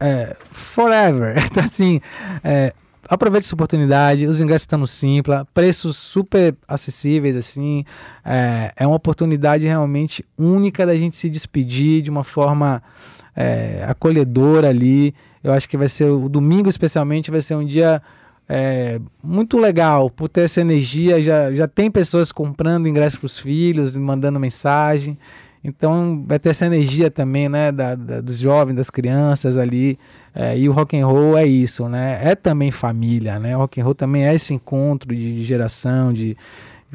É, 0.01 0.35
forever. 0.51 1.37
Então, 1.45 1.63
assim, 1.63 2.01
é, 2.43 2.73
aproveite 3.07 3.47
essa 3.47 3.55
oportunidade. 3.55 4.27
Os 4.27 4.41
ingressos 4.41 4.63
estão 4.63 4.79
no 4.79 4.87
Simpla, 4.87 5.47
preços 5.53 5.99
super 5.99 6.57
acessíveis, 6.67 7.37
assim. 7.37 7.85
É, 8.25 8.73
é 8.75 8.87
uma 8.87 8.97
oportunidade 8.97 9.67
realmente 9.67 10.25
única 10.39 10.87
da 10.87 10.97
gente 10.97 11.15
se 11.15 11.29
despedir 11.29 12.01
de 12.01 12.09
uma 12.09 12.25
forma 12.25 12.83
é, 13.37 13.85
acolhedora 13.87 14.71
ali. 14.71 15.15
Eu 15.43 15.53
acho 15.53 15.69
que 15.69 15.77
vai 15.77 15.89
ser 15.89 16.05
o 16.11 16.29
domingo, 16.29 16.69
especialmente, 16.69 17.31
vai 17.31 17.41
ser 17.43 17.55
um 17.57 17.65
dia 17.65 18.01
é, 18.49 19.01
muito 19.23 19.59
legal 19.59 20.09
por 20.11 20.29
ter 20.29 20.43
essa 20.43 20.61
energia. 20.61 21.21
Já, 21.23 21.53
já 21.55 21.67
tem 21.69 21.91
pessoas 21.91 22.31
comprando 22.33 22.87
ingresso 22.89 23.19
para 23.19 23.27
os 23.27 23.39
filhos, 23.39 23.97
mandando 23.97 24.39
mensagem. 24.39 25.19
Então 25.65 26.25
vai 26.27 26.39
ter 26.41 26.49
essa 26.51 26.67
energia 26.67 27.09
também, 27.11 27.49
né, 27.49 27.71
da, 27.71 27.95
da- 27.95 28.21
dos 28.21 28.39
jovens, 28.39 28.75
das 28.75 28.91
crianças 28.91 29.57
ali. 29.57 29.99
É, 30.35 30.59
e 30.59 30.69
o 30.69 30.73
rock 30.73 30.97
and 30.99 31.07
roll 31.07 31.37
é 31.39 31.47
isso, 31.47 31.89
né? 31.89 32.19
É 32.23 32.35
também 32.35 32.71
família, 32.73 33.39
né? 33.39 33.57
O 33.57 33.61
rock 33.61 33.81
and 33.81 33.85
roll 33.85 33.95
também 33.95 34.27
é 34.27 34.35
esse 34.35 34.53
encontro 34.55 35.15
de, 35.15 35.37
de 35.37 35.45
geração, 35.45 36.13
de, 36.13 36.37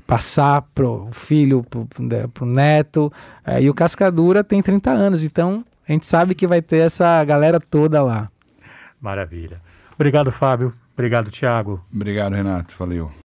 passar 0.05 0.61
pro 0.75 1.07
filho, 1.11 1.63
pro, 1.69 1.85
pro- 1.85 2.29
pro 2.29 2.45
neto. 2.45 3.11
É, 3.45 3.61
e 3.61 3.69
o 3.69 3.73
Cascadura 3.73 4.43
tem 4.43 4.61
30 4.61 4.91
anos, 4.91 5.23
então 5.25 5.63
a 5.87 5.91
gente 5.91 6.05
sabe 6.05 6.35
que 6.35 6.45
vai 6.45 6.61
ter 6.61 6.77
essa 6.79 7.23
galera 7.23 7.59
toda 7.59 8.03
lá. 8.03 8.27
Maravilha. 9.01 9.59
Obrigado, 9.95 10.31
Fábio. 10.31 10.73
Obrigado, 10.93 11.31
Tiago. 11.31 11.83
Obrigado, 11.93 12.33
Renato. 12.33 12.75
Valeu. 12.77 13.11